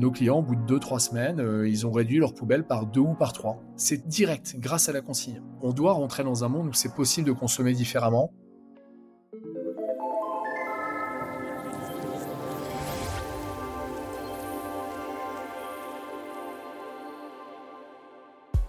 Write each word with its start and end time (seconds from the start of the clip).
Nos 0.00 0.10
clients, 0.10 0.38
au 0.38 0.42
bout 0.42 0.56
de 0.56 0.78
2-3 0.78 0.98
semaines, 0.98 1.40
euh, 1.40 1.68
ils 1.68 1.86
ont 1.86 1.92
réduit 1.92 2.16
leur 2.16 2.32
poubelle 2.32 2.66
par 2.66 2.86
deux 2.86 3.02
ou 3.02 3.12
par 3.12 3.34
trois. 3.34 3.62
C'est 3.76 4.08
direct, 4.08 4.56
grâce 4.58 4.88
à 4.88 4.94
la 4.94 5.02
consigne. 5.02 5.42
On 5.60 5.74
doit 5.74 5.92
rentrer 5.92 6.24
dans 6.24 6.42
un 6.42 6.48
monde 6.48 6.68
où 6.68 6.72
c'est 6.72 6.94
possible 6.94 7.26
de 7.26 7.32
consommer 7.32 7.74
différemment. 7.74 8.32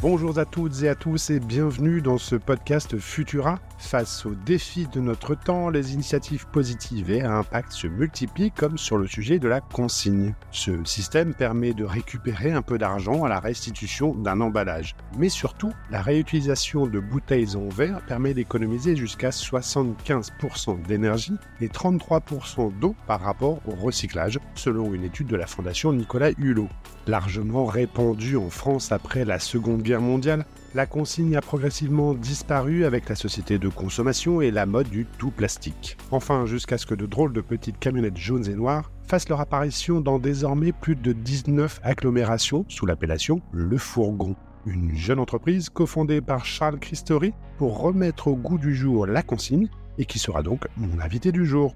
Bonjour 0.02 0.40
à 0.40 0.46
toutes 0.46 0.82
et 0.82 0.90
à 0.90 0.96
tous 0.96 1.30
et 1.30 1.40
bienvenue 1.40 2.02
dans 2.02 2.18
ce 2.18 2.36
podcast 2.36 2.98
Futura. 2.98 3.60
Face 3.78 4.26
aux 4.26 4.34
défis 4.34 4.88
de 4.92 5.00
notre 5.00 5.36
temps, 5.36 5.70
les 5.70 5.94
initiatives 5.94 6.48
positives 6.48 7.12
et 7.12 7.22
à 7.22 7.38
impact 7.38 7.72
se 7.72 7.86
multiplient 7.86 8.50
comme 8.50 8.80
sur 8.80 8.98
le 8.98 9.06
sujet 9.06 9.38
de 9.38 9.48
la 9.48 9.62
consigne. 9.62 10.34
Ce 10.50 10.72
système 10.86 11.36
permet 11.36 11.76
de 11.76 11.84
récupérer 11.84 12.52
un 12.52 12.64
peu 12.64 12.80
d'argent 12.80 13.26
à 13.26 13.30
la 13.30 13.40
restitution 13.40 14.16
d'un 14.16 14.42
emballage. 14.42 14.96
Mais 15.20 15.30
surtout, 15.30 15.72
la 15.92 16.02
réutilisation 16.02 16.88
de 16.88 17.00
bouteilles 17.00 17.56
en 17.56 17.70
verre 17.70 18.02
permet 18.08 18.34
d'économiser 18.34 18.96
jusqu'à 18.96 19.30
75% 19.30 20.82
d'énergie 20.82 21.38
et 21.60 21.68
33% 21.68 22.76
d'eau 22.80 22.96
par 23.06 23.22
rapport 23.22 23.60
au 23.68 23.76
recyclage, 23.76 24.40
selon 24.56 24.96
une 24.96 25.04
étude 25.04 25.28
de 25.28 25.36
la 25.36 25.46
Fondation 25.46 25.94
Nicolas 25.94 26.32
Hulot. 26.40 26.70
Largement 27.08 27.66
répandue 27.66 28.38
en 28.38 28.50
France 28.50 28.92
après 28.92 29.26
la 29.26 29.40
Seconde 29.40 29.82
Guerre 29.82 30.02
mondiale, 30.02 30.46
la 30.76 30.86
consigne 30.86 31.36
a 31.36 31.42
progressivement 31.42 32.14
disparu 32.14 32.86
avec 32.86 33.10
la 33.10 33.16
société 33.16 33.58
de 33.58 33.70
consommation 33.70 34.40
et 34.40 34.52
la 34.52 34.66
mode 34.66 34.90
du 34.90 35.06
tout 35.18 35.32
plastique. 35.32 35.98
Enfin, 36.12 36.46
jusqu'à 36.46 36.78
ce 36.78 36.86
que 36.86 36.96
de 36.96 37.08
drôles 37.08 37.34
de 37.34 37.42
petites 37.42 37.80
camionnettes 37.80 38.18
jaunes 38.18 38.48
et 38.48 38.56
noires 38.56 38.92
fassent 39.04 39.30
leur 39.30 39.42
apparition 39.42 40.00
dans 40.00 40.20
désormais 40.20 40.72
plus 40.72 40.96
de 40.96 41.12
19 41.12 41.82
agglomérations 41.84 42.66
sous 42.70 42.86
l'appellation 42.86 43.42
Le 43.52 43.78
Fourgon. 43.78 44.36
Une 44.68 44.96
jeune 44.96 45.20
entreprise 45.20 45.70
cofondée 45.70 46.22
par 46.22 46.46
Charles 46.46 46.80
Christori 46.80 47.34
pour 47.58 47.80
remettre 47.80 48.28
au 48.28 48.36
goût 48.36 48.60
du 48.60 48.76
jour 48.76 49.08
la 49.08 49.24
consigne 49.24 49.68
et 49.98 50.06
qui 50.06 50.20
sera 50.20 50.44
donc 50.44 50.68
mon 50.78 51.00
invité 51.00 51.32
du 51.32 51.46
jour. 51.46 51.76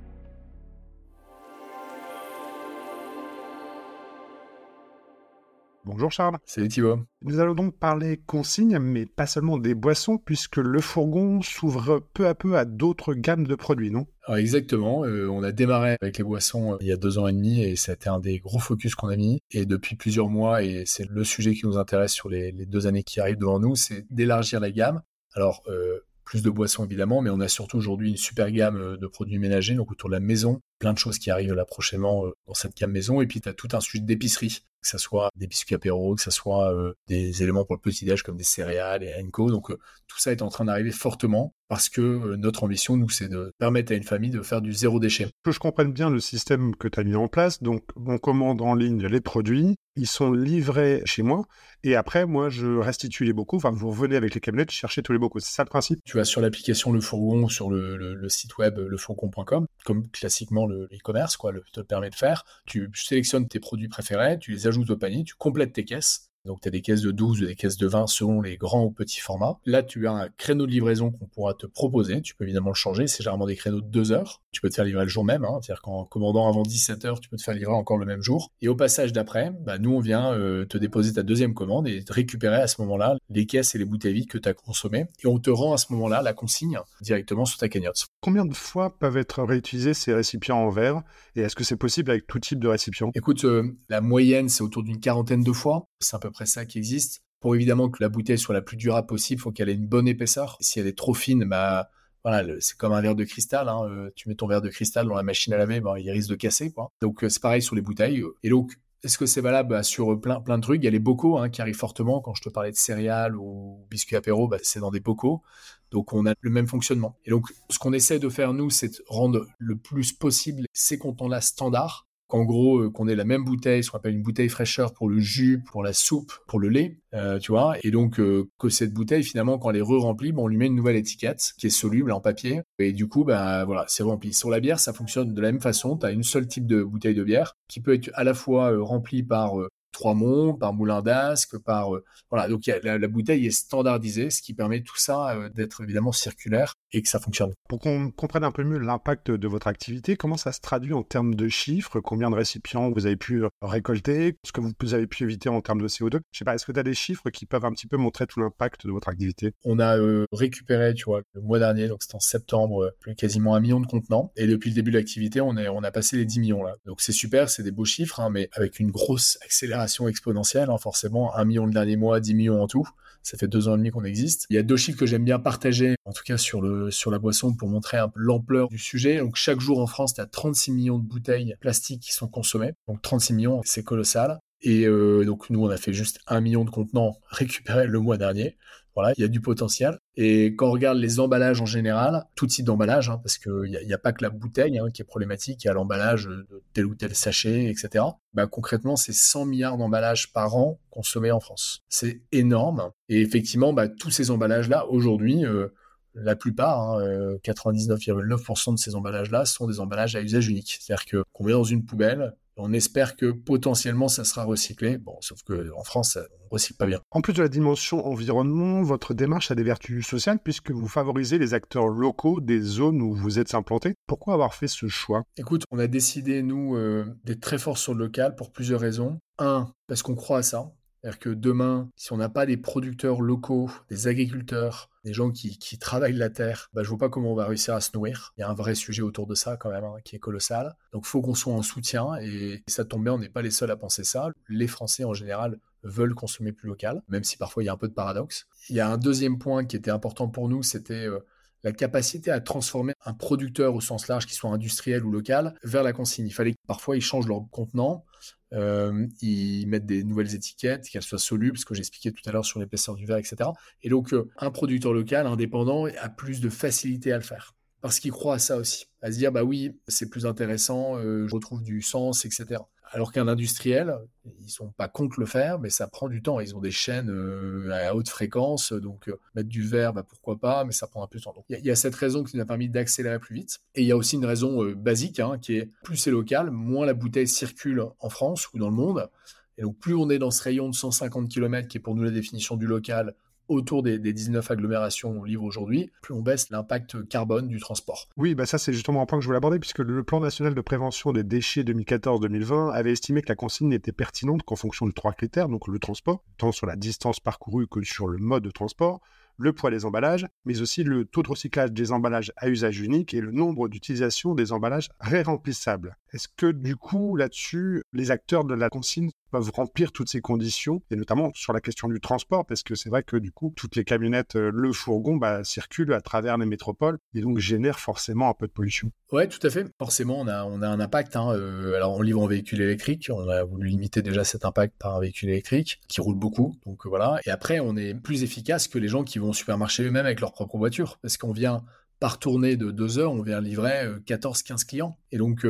Bonjour 5.88 6.11
Charles. 6.11 6.39
Salut 6.47 6.67
Thibaut. 6.67 6.97
Nous 7.22 7.39
allons 7.39 7.53
donc 7.53 7.78
parler 7.78 8.19
consignes, 8.25 8.80
mais 8.80 9.05
pas 9.05 9.28
seulement 9.28 9.59
des 9.59 9.75
boissons, 9.75 10.17
puisque 10.17 10.58
le 10.58 10.81
fourgon 10.81 11.44
s'ouvre 11.44 12.03
peu 12.16 12.25
à 12.25 12.33
peu 12.33 12.58
à 12.58 12.66
d'autres 12.66 13.14
gammes 13.14 13.45
de 13.45 13.53
produits, 13.53 13.91
non? 13.91 14.08
Alors 14.23 14.39
exactement. 14.39 15.06
Euh, 15.06 15.28
on 15.30 15.44
a 15.44 15.52
démarré 15.52 15.95
avec 16.02 16.17
les 16.17 16.23
boissons 16.23 16.73
euh, 16.73 16.78
il 16.81 16.88
y 16.88 16.91
a 16.91 16.97
deux 16.97 17.19
ans 17.19 17.28
et 17.28 17.33
demi, 17.33 17.61
et 17.61 17.75
c'était 17.75 18.09
un 18.09 18.19
des 18.19 18.39
gros 18.39 18.58
focus 18.58 18.95
qu'on 18.95 19.09
a 19.09 19.16
mis. 19.16 19.41
Et 19.52 19.67
depuis 19.67 19.95
plusieurs 19.95 20.28
mois, 20.28 20.63
et 20.63 20.86
c'est 20.88 21.08
le 21.08 21.23
sujet 21.23 21.53
qui 21.53 21.67
nous 21.67 21.78
intéresse 21.78 22.13
sur 22.13 22.30
les, 22.30 22.52
deux 22.52 22.88
années 22.88 23.03
qui 23.03 23.19
arrivent 23.19 23.38
devant 23.38 23.59
nous, 23.59 23.75
c'est 23.75 24.08
d'élargir 24.09 24.59
la 24.59 24.72
gamme. 24.72 25.03
Alors, 25.36 25.61
euh, 25.67 26.00
plus 26.23 26.41
de 26.41 26.50
boissons 26.50 26.83
évidemment, 26.83 27.22
mais 27.22 27.30
on 27.30 27.39
a 27.41 27.47
surtout 27.47 27.78
aujourd'hui 27.78 28.09
une 28.09 28.17
super 28.17 28.50
gamme 28.50 28.97
de 28.97 29.06
produits 29.06 29.38
ménagers, 29.38 29.75
donc 29.75 29.91
autour 29.91 30.09
de 30.09 30.16
la 30.16 30.19
maison, 30.19 30.61
plein 30.79 30.93
de 30.93 30.97
choses 30.97 31.19
qui 31.19 31.31
arrivent 31.31 31.53
là 31.53 31.65
prochainement 31.65 32.25
dans 32.47 32.53
cette 32.53 32.75
gamme 32.75 32.91
maison, 32.91 33.21
et 33.21 33.27
puis 33.27 33.41
tu 33.41 33.49
as 33.49 33.53
tout 33.53 33.69
un 33.73 33.79
sujet 33.79 34.03
d'épicerie. 34.03 34.63
Que 34.85 34.91
ce 34.91 34.97
soit 34.99 35.31
des 35.35 35.47
biscuits 35.47 35.73
apéro, 35.73 36.13
que 36.13 36.21
ce 36.21 36.29
soit 36.29 36.71
euh, 36.71 36.93
des 37.07 37.41
éléments 37.41 37.65
pour 37.65 37.75
le 37.75 37.81
petit-déj 37.81 38.21
comme 38.21 38.37
des 38.37 38.43
céréales 38.43 39.01
et 39.01 39.15
Enco. 39.19 39.49
Donc 39.49 39.71
euh, 39.71 39.79
tout 40.07 40.19
ça 40.19 40.31
est 40.31 40.43
en 40.43 40.49
train 40.49 40.65
d'arriver 40.65 40.91
fortement 40.91 41.55
parce 41.67 41.89
que 41.89 42.01
euh, 42.01 42.37
notre 42.37 42.63
ambition, 42.63 42.97
nous, 42.97 43.09
c'est 43.09 43.27
de 43.27 43.51
permettre 43.57 43.91
à 43.91 43.95
une 43.95 44.03
famille 44.03 44.29
de 44.29 44.41
faire 44.41 44.61
du 44.61 44.73
zéro 44.73 44.99
déchet. 44.99 45.27
Que 45.43 45.51
je 45.51 45.59
comprenne 45.59 45.91
bien 45.91 46.09
le 46.09 46.19
système 46.19 46.75
que 46.75 46.87
tu 46.87 46.99
as 46.99 47.03
mis 47.03 47.15
en 47.15 47.27
place, 47.27 47.61
donc 47.61 47.83
on 47.95 48.17
commande 48.17 48.61
en 48.61 48.75
ligne 48.75 49.05
les 49.05 49.21
produits, 49.21 49.75
ils 49.95 50.07
sont 50.07 50.31
livrés 50.31 51.01
chez 51.05 51.23
moi, 51.23 51.45
et 51.83 51.95
après, 51.95 52.25
moi, 52.25 52.50
je 52.50 52.77
restitue 52.77 53.25
les 53.25 53.33
bocaux, 53.33 53.57
enfin, 53.57 53.71
vous 53.71 53.89
revenez 53.89 54.16
avec 54.16 54.33
les 54.35 54.41
camionnettes 54.41 54.71
chercher 54.71 55.01
tous 55.01 55.13
les 55.13 55.19
bocaux, 55.19 55.39
c'est 55.39 55.53
ça 55.53 55.63
le 55.63 55.69
principe? 55.69 56.00
Tu 56.05 56.17
vas 56.17 56.25
sur 56.25 56.41
l'application 56.41 56.91
Le 56.91 57.01
Fourgon, 57.01 57.47
sur 57.47 57.69
le, 57.69 58.29
site 58.29 58.57
web 58.57 58.77
lefourgon.com, 58.77 59.67
comme 59.85 60.07
classiquement 60.09 60.64
le 60.67 60.85
e-commerce, 60.93 61.37
quoi, 61.37 61.51
le, 61.51 61.63
te 61.71 61.81
permet 61.81 62.09
de 62.09 62.15
faire, 62.15 62.43
tu 62.65 62.91
sélectionnes 62.95 63.47
tes 63.47 63.59
produits 63.59 63.87
préférés, 63.87 64.39
tu 64.39 64.51
les 64.51 64.67
ajoutes 64.67 64.89
au 64.89 64.97
panier, 64.97 65.23
tu 65.23 65.35
complètes 65.35 65.73
tes 65.73 65.85
caisses, 65.85 66.29
donc 66.45 66.61
tu 66.61 66.67
as 66.67 66.72
des 66.72 66.81
caisses 66.81 67.01
de 67.01 67.11
12 67.11 67.41
ou 67.41 67.45
des 67.45 67.56
caisses 67.56 67.78
de 67.78 67.88
20 67.88 68.07
selon 68.07 68.41
les 68.41 68.57
grands 68.57 68.83
ou 68.83 68.91
petits 68.91 69.19
formats. 69.19 69.57
Là, 69.66 69.83
tu 69.83 70.07
as 70.07 70.11
un 70.11 70.29
créneau 70.38 70.66
de 70.66 70.72
livraison 70.72 71.11
qu'on 71.11 71.25
pourra 71.25 71.53
te 71.53 71.66
proposer. 71.66 72.22
Tu 72.22 72.35
peux 72.35 72.44
évidemment 72.44 72.69
le 72.69 72.75
changer. 72.75 73.07
C'est 73.07 73.23
généralement 73.23 73.47
des 73.47 73.56
créneaux 73.56 73.81
de 73.81 73.88
2 73.88 74.11
heures. 74.11 74.41
Tu 74.51 74.61
peux 74.61 74.69
te 74.69 74.75
faire 74.75 74.85
livrer 74.85 75.03
le 75.03 75.09
jour 75.09 75.25
même. 75.25 75.44
Hein. 75.44 75.59
C'est-à-dire 75.61 75.81
qu'en 75.81 76.06
commandant 76.06 76.47
avant 76.47 76.63
17 76.63 77.06
heures, 77.06 77.19
tu 77.19 77.29
peux 77.29 77.38
te 77.38 77.44
faire 77.44 77.53
livrer 77.53 77.73
encore 77.73 77.97
le 77.97 78.06
même 78.06 78.22
jour. 78.22 78.51
Et 78.61 78.67
au 78.67 78.75
passage 78.75 79.11
d'après, 79.13 79.51
bah, 79.66 79.78
nous, 79.78 79.94
on 79.94 80.00
vient 80.00 80.33
euh, 80.33 80.66
te 80.66 80.78
déposer 80.78 81.13
ta 81.13 81.23
deuxième 81.23 81.53
commande 81.53 81.88
et 81.88 82.03
récupérer 82.09 82.57
à 82.57 82.67
ce 82.67 82.81
moment-là 82.81 83.16
les 83.29 83.45
caisses 83.45 83.75
et 83.75 83.77
les 83.77 83.85
bouteilles 83.85 84.13
vides 84.13 84.29
que 84.29 84.38
tu 84.38 84.47
as 84.47 84.53
consommées. 84.53 85.06
Et 85.23 85.27
on 85.27 85.39
te 85.39 85.50
rend 85.50 85.73
à 85.73 85.77
ce 85.77 85.91
moment-là 85.94 86.22
la 86.22 86.33
consigne 86.33 86.79
directement 87.01 87.45
sur 87.45 87.57
ta 87.57 87.69
cagnotte. 87.69 88.06
Combien 88.22 88.45
de 88.45 88.53
fois 88.53 88.97
peuvent 88.97 89.17
être 89.17 89.44
réutilisés 89.44 89.94
ces 89.94 90.13
récipients 90.13 90.57
en 90.57 90.69
verre? 90.69 91.01
Et 91.35 91.41
est-ce 91.41 91.56
que 91.56 91.63
c'est 91.63 91.75
possible 91.75 92.12
avec 92.12 92.27
tout 92.27 92.39
type 92.39 92.59
de 92.59 92.67
récipient 92.67 93.12
Écoute, 93.13 93.44
euh, 93.45 93.77
la 93.89 94.01
moyenne, 94.01 94.50
c'est 94.50 94.63
autour 94.63 94.83
d'une 94.83 95.00
quarantaine 95.00 95.44
de 95.44 95.51
fois. 95.51 95.88
C'est 96.00 96.16
à 96.16 96.19
peu 96.19 96.31
ça 96.44 96.66
qui 96.66 96.78
existe. 96.78 97.22
Pour 97.40 97.56
évidemment 97.56 97.90
que 97.90 98.03
la 98.03 98.09
bouteille 98.09 98.38
soit 98.38 98.53
la 98.53 98.62
plus 98.62 98.75
durable 98.75 99.07
possible, 99.07 99.40
il 99.40 99.41
faut 99.41 99.51
qu'elle 99.51 99.69
ait 99.69 99.73
une 99.75 99.88
bonne 99.88 100.07
épaisseur. 100.07 100.57
Si 100.59 100.79
elle 100.79 100.88
est 100.88 100.97
trop 100.97 101.13
fine, 101.13 101.46
bah, 101.46 101.90
voilà, 102.23 102.44
c'est 102.59 102.75
comme 102.75 102.91
un 102.91 103.01
verre 103.01 103.16
de 103.16 103.23
cristal. 103.23 103.69
Hein. 103.69 103.84
Euh, 103.85 104.09
tu 104.16 104.28
mets 104.28 104.35
ton 104.35 104.47
verre 104.47 104.62
de 104.62 104.69
cristal 104.69 105.07
dans 105.07 105.16
la 105.16 105.24
machine 105.24 105.53
à 105.53 105.57
laver, 105.57 105.79
bah, 105.79 106.00
il 106.00 106.09
risque 106.09 106.29
de 106.29 106.35
casser. 106.35 106.72
Quoi. 106.72 106.91
Donc 107.01 107.24
euh, 107.24 107.29
c'est 107.29 107.41
pareil 107.41 107.62
sur 107.62 107.75
les 107.75 107.81
bouteilles. 107.81 108.24
Et 108.44 108.50
donc, 108.50 108.74
est-ce 109.03 109.19
que 109.19 109.28
c'est 109.28 109.41
valable 109.41 109.69
bah, 109.69 109.84
sur 109.84 110.19
plein, 110.19 110.41
plein 110.41 110.57
de 110.57 110.63
trucs? 110.63 110.81
Il 110.81 110.85
y 110.85 110.88
a 110.88 110.91
les 110.91 110.97
bocaux 110.97 111.38
hein, 111.38 111.50
qui 111.50 111.62
arrivent 111.62 111.75
fortement. 111.78 112.22
Quand 112.22 112.34
je 112.34 112.41
te 112.41 112.50
parlais 112.50 112.72
de 112.72 112.75
céréales 112.75 113.35
ou 113.35 113.85
biscuits 113.91 114.16
apéro, 114.16 114.47
bah, 114.47 114.57
c'est 114.63 114.79
dans 114.79 114.90
des 114.90 115.00
bocaux. 115.00 115.44
Donc 115.91 116.13
on 116.13 116.25
a 116.25 116.34
le 116.41 116.50
même 116.50 116.66
fonctionnement. 116.66 117.16
Et 117.25 117.29
donc 117.29 117.53
ce 117.69 117.78
qu'on 117.78 117.94
essaie 117.94 118.18
de 118.18 118.29
faire 118.29 118.53
nous, 118.53 118.72
c'est 118.72 119.03
rendre 119.07 119.45
le 119.59 119.78
plus 119.78 120.12
possible 120.12 120.66
ces 120.74 120.97
contenants-là 120.97 121.41
standards 121.41 122.07
qu'en 122.28 122.44
gros, 122.44 122.80
euh, 122.80 122.90
qu'on 122.90 123.08
ait 123.08 123.16
la 123.16 123.24
même 123.24 123.44
bouteille, 123.44 123.84
ce 123.84 123.91
qu'on 123.91 123.97
appelle 123.97 124.16
une 124.16 124.24
bouteille 124.24 124.50
fraîcheur 124.50 124.94
pour 124.94 125.09
le 125.09 125.19
jus, 125.19 125.62
pour 125.63 125.84
la 125.84 125.94
soupe, 125.94 126.34
pour 126.47 126.59
le 126.59 126.69
lait, 126.69 126.97
euh, 127.13 127.40
tu 127.40 127.52
vois, 127.52 127.75
et 127.84 127.91
donc 127.91 128.19
euh, 128.19 128.50
que 128.59 128.69
cette 128.69 128.94
bouteille, 128.94 129.24
finalement, 129.24 129.58
quand 129.58 129.69
elle 129.69 129.78
est 129.78 129.81
re-remplie, 129.81 130.34
on 130.36 130.47
lui 130.47 130.58
met 130.58 130.68
une 130.68 130.75
nouvelle 130.75 130.96
étiquette 130.96 131.53
qui 131.58 131.68
est 131.68 131.72
soluble 131.72 132.12
en 132.12 132.22
papier, 132.22 132.62
et 132.80 132.94
du 132.94 133.08
coup, 133.08 133.24
ben 133.24 133.66
voilà, 133.66 133.86
c'est 133.88 134.03
rempli. 134.03 134.34
Sur 134.34 134.50
la 134.50 134.59
bière, 134.59 134.80
ça 134.80 134.94
fonctionne 134.94 135.34
de 135.34 135.41
la 135.41 135.52
même 135.52 135.62
façon, 135.62 135.97
tu 135.97 136.06
as 136.06 136.12
une 136.12 136.24
seule 136.24 136.47
type 136.47 136.66
de 136.66 136.84
bouteille 136.84 137.16
de 137.16 137.24
bière 137.24 137.56
qui 137.68 137.80
peut 137.80 137.94
être 137.94 138.09
à 138.13 138.24
la 138.24 138.34
fois 138.34 138.72
remplie 138.80 139.24
par 139.24 139.56
Trois 139.92 140.13
Monts, 140.13 140.56
par 140.56 140.74
Moulin 140.74 141.02
d'Ascq, 141.02 141.57
par 141.57 141.90
voilà. 142.30 142.50
Donc 142.50 142.66
la, 142.66 143.07
bouteille 143.07 143.46
est 143.46 143.52
standardisée, 143.52 144.30
ce 144.30 144.42
qui 144.42 144.53
permet 144.53 144.81
tout 144.81 144.97
ça 144.97 145.38
d'être 145.53 145.81
évidemment 145.81 146.12
circulaire 146.12 146.75
et 146.95 147.01
que 147.01 147.09
ça 147.09 147.19
fonctionne. 147.19 147.53
Pour 147.67 147.79
qu'on 147.79 148.09
comprenne 148.09 148.45
un 148.45 148.51
peu 148.51 148.63
mieux 148.63 148.78
l'impact 148.78 149.29
de 149.29 149.47
votre 149.47 149.67
activité, 149.67 150.16
comment 150.16 150.38
ça 150.38 150.53
se 150.53 150.61
traduit 150.61 150.94
en 150.94 151.03
termes 151.03 151.35
de 151.35 151.50
chiffres? 151.50 152.00
Combien 152.00 152.29
de 152.29 152.35
récipients 152.35 152.89
vous 152.89 153.06
avez 153.06 153.17
pu 153.17 153.44
euh, 153.44 153.50
récolter? 153.61 154.38
Ce 154.45 154.53
que 154.53 154.61
vous 154.61 154.94
avez 154.94 155.06
pu 155.06 155.23
éviter 155.23 155.50
en 155.50 155.59
termes 155.59 155.81
de 155.81 155.89
CO2 155.89 156.19
Je 156.31 156.38
sais 156.38 156.45
pas. 156.45 156.56
Est-ce 156.56 156.66
que 156.66 156.72
tu 156.72 156.79
as 156.79 156.83
des 156.83 156.94
chiffres 156.94 157.29
qui 157.29 157.45
peuvent 157.45 157.66
un 157.66 157.73
petit 157.73 157.88
peu 157.88 157.97
montrer 157.97 158.28
tout 158.28 158.39
l'impact 158.39 158.88
de 158.88 158.91
votre 158.91 159.09
activité? 159.09 159.51
On 159.66 159.79
a 159.79 159.97
récupéré, 160.31 160.94
tu 160.94 161.03
vois, 161.06 161.22
le 161.33 161.41
mois 161.41 161.59
dernier, 161.59 161.89
donc 161.89 162.01
c'était 162.01 162.16
en 162.16 162.22
septembre, 162.22 162.94
quasiment 163.17 163.56
un 163.56 163.59
million 163.59 163.81
de 163.81 163.88
contenants. 163.88 164.31
Et 164.38 164.47
depuis 164.47 164.69
le 164.69 164.75
début 164.75 164.91
de 164.91 164.97
l'activité, 164.97 165.41
on, 165.41 165.50
on 165.50 165.83
a 165.83 165.91
passé 165.91 166.16
les 166.16 166.25
10 166.25 166.39
millions 166.39 166.63
là. 166.63 166.75
Donc 166.85 167.01
c'est 167.01 167.12
super, 167.12 167.50
c'est 167.50 167.63
des 167.63 167.72
beaux 167.72 167.85
chiffres, 167.85 168.22
hein, 168.22 168.29
mais 168.29 168.50
avec 168.53 168.79
une 168.79 168.91
grosse 168.91 169.38
accélération 169.44 170.07
exponentielle, 170.07 170.69
hein, 170.69 170.77
forcément, 170.77 171.35
un 171.35 171.44
million 171.44 171.66
le 171.66 171.73
dernier 171.73 171.97
mois, 171.97 172.22
10 172.22 172.35
millions 172.35 172.62
en 172.62 172.67
tout. 172.67 172.88
Ça 173.25 173.40
fait 173.40 173.47
deux 173.47 173.68
ans 173.68 173.74
et 173.74 173.78
demi 173.78 173.90
qu'on 173.90 174.03
existe. 174.03 174.46
Il 174.52 174.56
y 174.56 174.59
a 174.59 174.63
deux 174.63 174.78
chiffres 174.78 175.00
que 175.00 175.08
j'aime 175.08 175.25
bien 175.25 175.40
partager, 175.40 175.96
en 176.06 176.13
tout 176.13 176.22
cas 176.24 176.38
sur, 176.38 176.62
la 176.62 177.18
boisson, 177.18 177.56
pour 177.56 177.68
montrer 177.69 177.97
l'ampleur 178.13 178.68
du 178.69 178.78
sujet. 178.78 179.18
Donc, 179.18 179.36
chaque 179.36 179.60
jour 179.60 179.80
en 179.80 179.88
France, 179.88 180.13
tu 180.13 180.22
as 180.22 180.27
36 180.27 180.72
millions 180.72 181.00
de 181.00 181.07
bouteilles 181.07 181.56
plastiques 181.60 182.01
qui 182.01 182.13
sont 182.13 182.27
consommées. 182.27 182.74
Donc, 182.88 183.01
36 183.01 183.33
millions, 183.33 183.62
c'est 183.66 183.81
colossal. 183.81 184.39
Et 184.65 184.88
euh, 184.88 185.23
donc, 185.23 185.50
nous, 185.51 185.63
on 185.63 185.69
a 185.69 185.77
fait 185.77 185.94
juste 185.94 186.19
un 186.27 186.41
million 186.41 186.65
de 186.65 186.71
contenants 186.71 187.21
récupérés 187.29 187.85
le 187.88 188.00
mois 188.00 188.17
dernier. 188.17 188.57
Voilà, 188.95 189.13
il 189.17 189.21
y 189.21 189.25
a 189.25 189.27
du 189.27 189.41
potentiel. 189.41 190.00
Et 190.15 190.56
quand 190.56 190.67
on 190.67 190.71
regarde 190.71 190.97
les 190.97 191.19
emballages 191.19 191.59
en 191.59 191.65
général, 191.65 192.23
tout 192.35 192.47
type 192.47 192.65
d'emballage, 192.65 193.09
hein, 193.09 193.19
parce 193.21 193.38
qu'il 193.38 193.77
n'y 193.85 193.94
a, 193.94 193.97
pas 193.97 194.13
que 194.13 194.23
la 194.23 194.29
bouteille 194.29 194.79
hein, 194.79 194.89
qui 194.91 195.01
est 195.01 195.06
problématique, 195.06 195.63
il 195.63 195.67
y 195.67 195.69
a 195.69 195.73
l'emballage 195.73 196.25
de 196.27 196.63
tel 196.73 196.85
ou 196.85 196.95
tel 196.95 197.13
sachet, 197.13 197.65
etc. 197.65 198.06
Bah, 198.33 198.47
concrètement, 198.47 198.95
c'est 198.95 199.13
100 199.13 199.45
milliards 199.45 199.77
d'emballages 199.77 200.31
par 200.31 200.56
an 200.56 200.79
consommés 200.89 201.31
en 201.31 201.41
France. 201.41 201.83
C'est 201.89 202.21
énorme. 202.31 202.89
Et 203.09 203.19
effectivement, 203.19 203.73
bah, 203.73 203.89
tous 203.89 204.11
ces 204.11 204.31
emballages-là, 204.31 204.88
aujourd'hui, 204.88 205.45
euh, 205.45 205.68
la 206.15 206.38
plupart, 206.38 206.97
99,9% 207.44 208.69
hein, 208.69 208.71
euh, 208.71 208.75
de 208.75 208.79
ces 208.79 208.95
emballages-là 208.95 209.44
sont 209.44 209.68
des 209.68 209.81
emballages 209.81 210.15
à 210.15 210.21
usage 210.21 210.47
unique. 210.47 210.79
C'est-à-dire 210.79 211.06
qu'on 211.06 211.44
met 211.44 211.51
dans 211.51 211.65
une 211.65 211.83
poubelle, 211.83 212.33
On 212.57 212.74
espère 212.74 213.16
que 213.16 213.31
potentiellement 213.31 214.07
ça 214.07 214.24
sera 214.24 214.46
recyclé. 214.46 214.98
Bon, 214.98 215.18
sauf 215.22 215.44
que 215.44 215.72
en 215.75 215.84
France, 215.84 216.18
on 216.50 216.54
recycle 216.54 216.78
pas 216.78 216.86
bien. 216.86 217.02
En 217.12 217.22
plus 217.22 217.34
de 217.34 217.42
la 217.42 217.50
dimension 217.50 218.06
environnement, 218.07 218.81
votre 218.81 219.13
démarche 219.13 219.52
a 219.52 219.56
des 219.56 219.63
vertus 219.63 220.07
sociales 220.07 220.40
puisque 220.44 220.72
vous 220.72 220.88
favorisez 220.88 221.38
les 221.38 221.54
acteurs 221.54 221.88
locaux 221.88 222.40
des 222.40 222.62
zones 222.62 223.02
où 223.02 223.13
vous 223.13 223.40
êtes 223.40 223.54
implanté. 223.56 223.96
Pourquoi 224.07 224.34
avoir 224.34 224.54
fait 224.54 224.68
ce 224.68 224.88
choix? 224.88 225.24
Écoute, 225.38 225.63
on 225.72 225.80
a 225.80 225.88
décidé, 225.88 226.44
nous, 226.44 226.75
euh, 226.75 227.06
d'être 227.25 227.42
très 227.42 227.57
forts 227.57 227.78
sur 227.78 227.94
le 227.94 228.06
local 228.06 228.36
pour 228.36 228.52
plusieurs 228.52 228.80
raisons. 228.80 229.19
Un, 229.38 229.72
parce 229.88 230.02
qu'on 230.02 230.16
croit 230.16 230.40
à 230.40 230.44
ça. 230.44 230.72
C'est-à-dire 231.06 231.19
que 231.19 231.30
demain, 231.30 231.92
si 231.96 232.13
on 232.13 232.18
n'a 232.18 232.30
pas 232.30 232.48
des 232.48 232.57
producteurs 232.57 233.22
locaux, 233.22 233.69
des 233.92 234.07
agriculteurs, 234.07 234.90
des 235.04 235.13
gens 235.13 235.30
qui, 235.30 235.78
travaillent 235.78 236.13
la 236.13 236.31
terre, 236.31 236.68
bah, 236.74 236.81
je 236.81 236.90
vois 236.90 236.98
pas 236.98 237.10
comment 237.10 237.31
on 237.31 237.36
va 237.36 237.46
réussir 237.46 237.75
à 237.75 237.81
se 237.81 237.92
nourrir. 237.94 238.34
Il 238.38 238.42
y 238.42 238.44
a 238.44 238.50
un 238.50 238.56
vrai 238.56 238.74
sujet 238.74 239.04
autour 239.04 239.28
de 239.28 239.36
ça 239.36 239.56
quand 239.56 239.69
même, 239.69 239.84
hein, 239.84 239.98
qui 240.04 240.16
est 240.16 240.19
colossal. 240.19 240.75
Donc 240.94 241.06
faut 241.06 241.22
qu'on 241.22 241.36
soit 241.36 241.54
en 241.54 241.62
soutien 241.62 242.16
et 242.22 242.63
ça 242.66 242.86
tombe 242.86 243.04
bien, 243.04 243.13
on 243.13 243.19
n'est 243.19 243.30
pas 243.30 243.44
les 243.44 243.52
seuls 243.52 243.69
à 243.69 243.78
penser 243.78 244.04
ça. 244.04 244.31
Les 244.50 244.66
Français 244.66 245.04
en 245.04 245.13
général 245.13 245.60
veulent 245.84 246.16
consommer 246.16 246.52
plus 246.54 246.68
local, 246.68 247.04
même 247.07 247.24
si 247.24 247.38
parfois 247.38 247.62
il 247.62 247.68
y 247.68 247.69
a 247.69 247.74
un 247.74 247.78
peu 247.78 247.88
de 247.88 247.94
paradoxe. 247.94 248.48
Il 248.72 248.75
y 248.75 248.80
a 248.80 248.90
un 248.90 248.98
deuxième 248.98 249.38
point 249.38 249.63
qui 249.63 249.75
était 249.75 249.92
important 249.92 250.28
pour 250.28 250.50
nous, 250.50 250.63
c'était 250.63 251.06
euh, 251.06 251.19
la 251.65 251.71
capacité 251.71 252.29
à 252.29 252.39
transformer 252.39 252.94
un 253.06 253.13
producteur 253.13 253.73
au 253.73 253.81
sens 253.81 254.07
large, 254.07 254.27
qu'il 254.27 254.35
soit 254.35 254.51
industriel 254.51 255.03
ou 255.03 255.12
local, 255.12 255.56
vers 255.63 255.81
la 255.81 255.94
consigne. 255.94 256.27
Il 256.27 256.31
fallait 256.31 256.51
que 256.51 256.59
parfois 256.67 256.95
ils 256.95 257.01
changent 257.01 257.27
leur 257.27 257.41
contenant, 257.50 258.06
euh, 258.53 259.07
ils 259.19 259.65
mettent 259.65 259.88
des 259.88 260.03
nouvelles 260.03 260.35
étiquettes, 260.35 260.88
qu'elles 260.88 261.01
soient 261.01 261.17
solubles, 261.17 261.57
ce 261.57 261.65
que 261.65 261.73
j'expliquais 261.73 262.12
tout 262.12 262.21
à 262.27 262.31
l'heure 262.31 262.45
sur 262.45 262.59
l'épaisseur 262.59 262.94
du 262.94 263.07
verre, 263.07 263.17
etc. 263.17 263.50
Et 263.81 263.89
donc, 263.89 264.13
euh, 264.13 264.29
un 264.38 264.51
producteur 264.51 264.94
local, 264.94 265.25
indépendant, 265.25 265.85
a 265.85 266.09
plus 266.09 266.39
de 266.39 266.50
facilité 266.50 267.12
à 267.12 267.17
le 267.17 267.23
faire. 267.23 267.56
Parce 267.81 268.00
qu'il 268.00 268.11
croit 268.11 268.35
à 268.35 268.39
ça 268.39 268.57
aussi. 268.57 268.85
À 269.01 269.11
se 269.11 269.18
dire, 269.18 269.31
bah 269.31 269.44
oui, 269.44 269.75
c'est 269.88 270.09
plus 270.09 270.27
intéressant, 270.27 271.00
euh, 271.00 271.27
je 271.27 271.33
retrouve 271.33 271.63
du 271.63 271.81
sens, 271.81 272.25
etc. 272.25 272.61
Alors 272.91 273.11
qu'un 273.11 273.27
industriel, 273.27 273.97
ils 274.41 274.49
sont 274.49 274.71
pas 274.71 274.87
contre 274.87 275.19
le 275.19 275.25
faire, 275.25 275.59
mais 275.59 275.69
ça 275.69 275.87
prend 275.87 276.07
du 276.07 276.21
temps. 276.21 276.39
Ils 276.39 276.55
ont 276.55 276.61
des 276.61 276.71
chaînes 276.71 277.09
euh, 277.09 277.69
à 277.71 277.95
haute 277.95 278.09
fréquence, 278.09 278.73
donc 278.73 279.09
euh, 279.09 279.19
mettre 279.33 279.49
du 279.49 279.63
verre, 279.63 279.93
bah, 279.93 280.03
pourquoi 280.03 280.39
pas, 280.39 280.63
mais 280.65 280.71
ça 280.71 280.87
prend 280.87 281.03
un 281.03 281.07
peu 281.07 281.19
de 281.19 281.23
temps. 281.23 281.33
Il 281.49 281.65
y, 281.65 281.71
a 281.71 281.75
cette 281.75 281.95
raison 281.95 282.23
qui 282.23 282.35
nous 282.37 282.43
a 282.43 282.45
permis 282.45 282.69
d'accélérer 282.69 283.19
plus 283.19 283.35
vite. 283.35 283.59
Et 283.73 283.81
il 283.81 283.87
y 283.87 283.91
a 283.91 283.97
aussi 283.97 284.15
une 284.15 284.25
raison 284.25 284.63
euh, 284.63 284.75
basique, 284.75 285.19
hein, 285.19 285.37
qui 285.41 285.57
est 285.57 285.71
plus 285.83 285.97
c'est 285.97 286.11
local, 286.11 286.51
moins 286.51 286.85
la 286.85 286.93
bouteille 286.93 287.27
circule 287.27 287.83
en 287.99 288.09
France 288.09 288.47
ou 288.53 288.59
dans 288.59 288.69
le 288.69 288.75
monde. 288.75 289.09
Et 289.57 289.61
donc 289.63 289.77
plus 289.77 289.95
on 289.95 290.09
est 290.09 290.19
dans 290.19 290.31
ce 290.31 290.43
rayon 290.43 290.69
de 290.69 290.75
150 290.75 291.29
km, 291.29 291.67
qui 291.67 291.77
est 291.77 291.81
pour 291.81 291.95
nous 291.95 292.03
la 292.03 292.11
définition 292.11 292.55
du 292.57 292.67
local, 292.67 293.15
autour 293.47 293.83
des, 293.83 294.00
19 294.00 294.50
agglomérations 294.51 295.09
on 295.19 295.24
livre 295.24 295.44
aujourd'hui, 295.44 295.92
plus 296.01 296.13
on 296.13 296.21
baisse 296.21 296.50
l'impact 296.50 297.07
carbone 297.07 297.47
du 297.47 297.59
transport. 297.59 298.09
Oui, 298.18 298.36
bah 298.36 298.45
ça 298.45 298.57
c'est 298.57 298.74
justement 298.74 299.01
un 299.01 299.06
point 299.06 299.19
que 299.19 299.24
je 299.24 299.27
voulais 299.27 299.38
aborder, 299.38 299.59
puisque 299.59 299.80
le 299.80 300.03
plan 300.03 300.19
national 300.19 300.56
de 300.56 300.62
prévention 300.62 301.12
des 301.13 301.24
déchets 301.24 301.63
2014-2020 301.63 302.71
avait 302.71 302.92
estimé 302.92 303.21
que 303.21 303.30
la 303.30 303.36
consigne 303.36 303.69
n'était 303.69 303.92
pertinente 303.92 304.44
qu'en 304.44 304.56
fonction 304.56 304.86
de 304.86 304.92
trois 304.92 305.13
critères, 305.13 305.50
donc 305.50 305.68
le 305.68 305.80
transport, 305.80 306.24
tant 306.38 306.51
sur 306.51 306.68
la 306.68 306.75
distance 306.75 307.19
parcourue 307.19 307.68
que 307.68 307.83
sur 307.83 308.07
le 308.07 308.18
mode 308.18 308.44
de 308.44 308.51
transport, 308.51 309.01
le 309.38 309.53
poids 309.53 309.71
des 309.71 309.86
emballages, 309.86 310.27
mais 310.45 310.62
aussi 310.62 310.83
le 310.83 311.06
taux 311.06 311.24
de 311.24 311.30
recyclage 311.30 311.71
des 311.71 311.92
emballages 311.92 312.31
à 312.38 312.50
usage 312.50 312.80
unique 312.80 313.13
et 313.13 313.21
le 313.21 313.31
nombre 313.31 313.68
d'utilisations 313.68 314.33
des 314.36 314.51
emballages 314.51 314.89
ré-remplissables. 315.00 315.97
Est-ce 316.15 316.29
que 316.29 316.50
du 316.50 316.77
coup, 316.77 317.17
là-dessus, 317.17 317.83
les 317.91 318.09
acteurs 318.09 318.45
de 318.45 318.53
la 318.53 318.69
consigne 318.69 319.12
peuvent 319.31 319.51
remplir 319.53 319.91
toutes 319.91 320.07
ces 320.07 320.21
conditions, 320.21 320.81
et 320.89 320.95
notamment 320.95 321.29
sur 321.35 321.51
la 321.51 321.59
question 321.59 321.89
du 321.89 322.00
transport, 322.00 322.45
parce 322.45 322.63
que 322.63 322.73
c'est 322.73 322.88
vrai 322.88 323.03
que 323.03 323.17
du 323.17 323.33
coup, 323.33 323.51
toutes 323.53 323.75
les 323.75 323.83
camionnettes, 323.83 324.38
euh, 324.38 324.50
le 324.53 324.71
fourgon, 324.71 325.17
bah, 325.17 325.44
circulent 325.44 325.91
à 325.91 326.00
travers 326.00 326.38
les 326.38 326.45
métropoles, 326.45 327.00
et 327.15 327.19
donc 327.19 327.39
génèrent 327.39 327.81
forcément 327.81 328.29
un 328.29 328.33
peu 328.33 328.47
de 328.47 328.53
pollution. 328.53 328.91
Ouais, 329.12 329.27
tout 329.27 329.45
à 329.45 329.50
fait. 329.50 329.67
Forcément, 329.77 330.17
on 330.21 330.27
a, 330.29 330.45
on 330.45 330.62
a 330.62 330.69
un 330.69 330.79
impact. 330.79 331.17
Hein. 331.17 331.33
Euh, 331.33 331.75
alors, 331.75 331.97
on 331.97 332.01
livre 332.01 332.21
en 332.21 332.27
véhicule 332.27 332.61
électrique, 332.61 333.11
on 333.13 333.27
a 333.27 333.44
voulu 333.44 333.68
limiter 333.68 334.01
déjà 334.01 334.23
cet 334.23 334.45
impact 334.45 334.73
par 334.79 334.95
un 334.95 335.01
véhicule 335.01 335.31
électrique 335.31 335.81
qui 335.89 336.00
roule 336.00 336.15
beaucoup, 336.15 336.56
donc 336.65 336.85
euh, 336.85 336.89
voilà. 336.89 337.19
Et 337.25 337.29
après, 337.29 337.59
on 337.59 337.75
est 337.75 337.94
plus 337.94 338.23
efficace 338.23 338.69
que 338.69 338.79
les 338.79 338.88
gens 338.88 339.03
qui 339.03 339.19
vont 339.19 339.31
au 339.31 339.33
supermarché 339.33 339.83
eux-mêmes 339.83 340.06
avec 340.06 340.21
leur 340.21 340.31
propre 340.31 340.57
voiture, 340.57 340.97
parce 341.01 341.18
qu'on 341.18 341.33
vient 341.33 341.65
par 342.00 342.19
tournée 342.19 342.56
de 342.56 342.71
deux 342.71 343.00
heures, 343.00 343.11
on 343.11 343.21
vient 343.21 343.41
livrer 343.41 343.89
14-15 344.07 344.65
clients. 344.65 344.97
Et 345.11 345.18
donc, 345.18 345.45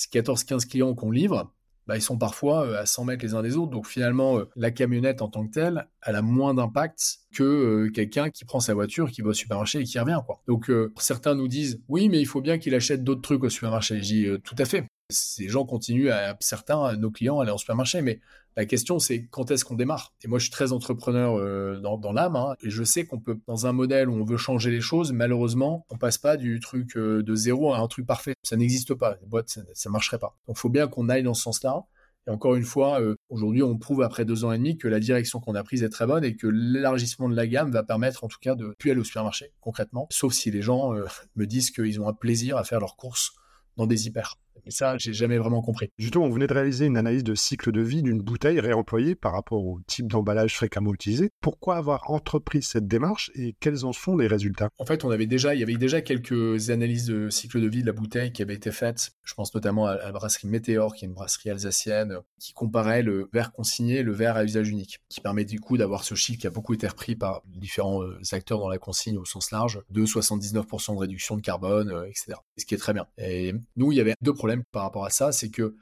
ces 0.00 0.08
14-15 0.08 0.66
clients 0.66 0.94
qu'on 0.94 1.10
livre, 1.10 1.52
bah, 1.86 1.96
ils 1.96 2.02
sont 2.02 2.16
parfois 2.16 2.66
euh, 2.66 2.80
à 2.80 2.86
100 2.86 3.04
mètres 3.04 3.22
les 3.22 3.34
uns 3.34 3.42
des 3.42 3.56
autres. 3.56 3.70
Donc 3.70 3.86
finalement, 3.86 4.38
euh, 4.38 4.48
la 4.56 4.70
camionnette 4.70 5.20
en 5.20 5.28
tant 5.28 5.46
que 5.46 5.52
telle, 5.52 5.88
elle 6.02 6.16
a 6.16 6.22
moins 6.22 6.54
d'impact 6.54 7.18
que 7.34 7.42
euh, 7.42 7.90
quelqu'un 7.92 8.30
qui 8.30 8.44
prend 8.46 8.60
sa 8.60 8.72
voiture, 8.72 9.10
qui 9.10 9.20
va 9.20 9.30
au 9.30 9.34
supermarché 9.34 9.80
et 9.80 9.84
qui 9.84 9.98
revient. 9.98 10.20
Donc 10.46 10.70
certains 10.96 11.34
nous 11.34 11.48
disent, 11.48 11.82
oui, 11.88 12.08
mais 12.08 12.20
il 12.20 12.26
faut 12.26 12.40
bien 12.40 12.58
qu'il 12.58 12.74
achète 12.74 13.04
d'autres 13.04 13.20
trucs 13.20 13.44
au 13.44 13.50
supermarché. 13.50 13.98
Je 13.98 14.02
dis, 14.02 14.26
tout 14.42 14.56
à 14.58 14.64
fait. 14.64 14.86
Ces 15.10 15.48
gens 15.48 15.64
continuent, 15.66 16.10
à, 16.10 16.36
certains, 16.40 16.96
nos 16.96 17.10
clients, 17.10 17.40
à 17.40 17.42
aller 17.42 17.52
au 17.52 17.58
supermarché, 17.58 18.00
mais 18.00 18.20
la 18.56 18.66
question, 18.66 18.98
c'est 18.98 19.26
quand 19.26 19.50
est-ce 19.50 19.64
qu'on 19.64 19.76
démarre? 19.76 20.14
Et 20.22 20.28
moi, 20.28 20.38
je 20.38 20.44
suis 20.44 20.50
très 20.50 20.72
entrepreneur 20.72 21.36
euh, 21.38 21.80
dans, 21.80 22.12
l'âme, 22.12 22.36
hein, 22.36 22.56
et 22.62 22.70
je 22.70 22.82
sais 22.82 23.06
qu'on 23.06 23.20
peut, 23.20 23.38
dans 23.46 23.66
un 23.66 23.72
modèle 23.72 24.08
où 24.08 24.14
on 24.14 24.24
veut 24.24 24.36
changer 24.36 24.70
les 24.70 24.80
choses, 24.80 25.12
malheureusement, 25.12 25.86
on 25.88 25.96
passe 25.96 26.18
pas 26.18 26.36
du 26.36 26.58
truc 26.60 26.96
euh, 26.96 27.22
de 27.22 27.34
zéro 27.34 27.72
à 27.72 27.78
un 27.78 27.86
truc 27.86 28.06
parfait. 28.06 28.34
Ça 28.42 28.56
n'existe 28.56 28.94
pas. 28.94 29.16
Les 29.20 29.26
boîtes, 29.26 29.48
ça, 29.48 29.62
ne 29.62 29.92
marcherait 29.92 30.18
pas. 30.18 30.36
Donc, 30.46 30.56
il 30.56 30.60
faut 30.60 30.68
bien 30.68 30.88
qu'on 30.88 31.08
aille 31.08 31.22
dans 31.22 31.34
ce 31.34 31.42
sens-là. 31.42 31.84
Et 32.26 32.30
encore 32.30 32.54
une 32.54 32.64
fois, 32.64 33.00
euh, 33.00 33.14
aujourd'hui, 33.28 33.62
on 33.62 33.78
prouve 33.78 34.02
après 34.02 34.24
deux 34.24 34.44
ans 34.44 34.52
et 34.52 34.58
demi 34.58 34.76
que 34.76 34.88
la 34.88 35.00
direction 35.00 35.40
qu'on 35.40 35.54
a 35.54 35.62
prise 35.62 35.82
est 35.82 35.88
très 35.88 36.06
bonne 36.06 36.24
et 36.24 36.36
que 36.36 36.48
l'élargissement 36.48 37.28
de 37.28 37.36
la 37.36 37.46
gamme 37.46 37.70
va 37.70 37.82
permettre, 37.82 38.24
en 38.24 38.28
tout 38.28 38.38
cas, 38.40 38.56
de 38.56 38.74
plus 38.78 38.90
aller 38.90 39.00
au 39.00 39.04
supermarché, 39.04 39.52
concrètement. 39.60 40.06
Sauf 40.10 40.32
si 40.32 40.50
les 40.50 40.60
gens 40.60 40.92
me 41.36 41.46
disent 41.46 41.70
qu'ils 41.70 42.00
ont 42.00 42.08
un 42.08 42.12
plaisir 42.12 42.56
à 42.56 42.64
faire 42.64 42.80
leurs 42.80 42.96
courses 42.96 43.32
dans 43.76 43.86
des 43.86 44.06
hyper. 44.06 44.36
Et 44.66 44.70
ça, 44.70 44.96
j'ai 44.98 45.12
jamais 45.12 45.38
vraiment 45.38 45.62
compris. 45.62 45.90
Justement, 45.98 46.26
on 46.26 46.30
venait 46.30 46.46
de 46.46 46.54
réaliser 46.54 46.86
une 46.86 46.96
analyse 46.96 47.24
de 47.24 47.34
cycle 47.34 47.72
de 47.72 47.80
vie 47.80 48.02
d'une 48.02 48.20
bouteille 48.20 48.60
réemployée 48.60 49.14
par 49.14 49.32
rapport 49.32 49.64
au 49.64 49.80
type 49.86 50.06
d'emballage 50.06 50.54
fréquemment 50.54 50.94
utilisé. 50.94 51.30
Pourquoi 51.40 51.76
avoir 51.76 52.10
entrepris 52.10 52.62
cette 52.62 52.86
démarche 52.86 53.30
et 53.34 53.54
quels 53.60 53.84
en 53.84 53.92
sont 53.92 54.16
les 54.16 54.26
résultats? 54.26 54.68
En 54.78 54.84
fait, 54.84 55.04
on 55.04 55.10
avait 55.10 55.26
déjà, 55.26 55.54
il 55.54 55.60
y 55.60 55.62
avait 55.62 55.76
déjà 55.76 56.00
quelques 56.00 56.70
analyses 56.70 57.06
de 57.06 57.30
cycle 57.30 57.60
de 57.60 57.68
vie 57.68 57.82
de 57.82 57.86
la 57.86 57.92
bouteille 57.92 58.32
qui 58.32 58.42
avaient 58.42 58.54
été 58.54 58.72
faites. 58.72 59.12
Je 59.24 59.34
pense 59.34 59.54
notamment 59.54 59.86
à 59.86 59.96
la 59.96 60.12
brasserie 60.12 60.48
Météor, 60.48 60.94
qui 60.94 61.04
est 61.04 61.08
une 61.08 61.14
brasserie 61.14 61.50
alsacienne, 61.50 62.18
qui 62.38 62.52
comparait 62.52 63.02
le 63.02 63.28
verre 63.32 63.52
consigné 63.52 63.98
et 63.98 64.02
le 64.02 64.12
verre 64.12 64.36
à 64.36 64.44
usage 64.44 64.68
unique, 64.68 65.00
qui 65.08 65.20
permet 65.20 65.44
du 65.44 65.60
coup 65.60 65.76
d'avoir 65.76 66.04
ce 66.04 66.14
chiffre 66.14 66.40
qui 66.40 66.46
a 66.46 66.50
beaucoup 66.50 66.74
été 66.74 66.86
repris 66.86 67.16
par 67.16 67.42
différents 67.46 68.02
euh, 68.02 68.18
acteurs 68.32 68.58
dans 68.58 68.68
la 68.68 68.78
consigne 68.78 69.18
au 69.18 69.24
sens 69.24 69.50
large, 69.50 69.80
de 69.90 70.04
79% 70.04 70.94
de 70.94 70.98
réduction 70.98 71.36
de 71.36 71.42
carbone, 71.42 71.90
euh, 71.90 72.04
etc. 72.04 72.34
Ce 72.56 72.64
qui 72.64 72.74
est 72.74 72.78
très 72.78 72.92
bien. 72.92 73.06
Et 73.18 73.54
nous, 73.76 73.92
il 73.92 73.96
y 73.96 74.00
avait 74.00 74.14
deux 74.20 74.34
problèmes 74.34 74.49
par 74.72 74.82
rapport 74.82 75.04
à 75.04 75.10
ça, 75.10 75.32
c'est 75.32 75.50
que 75.50 75.76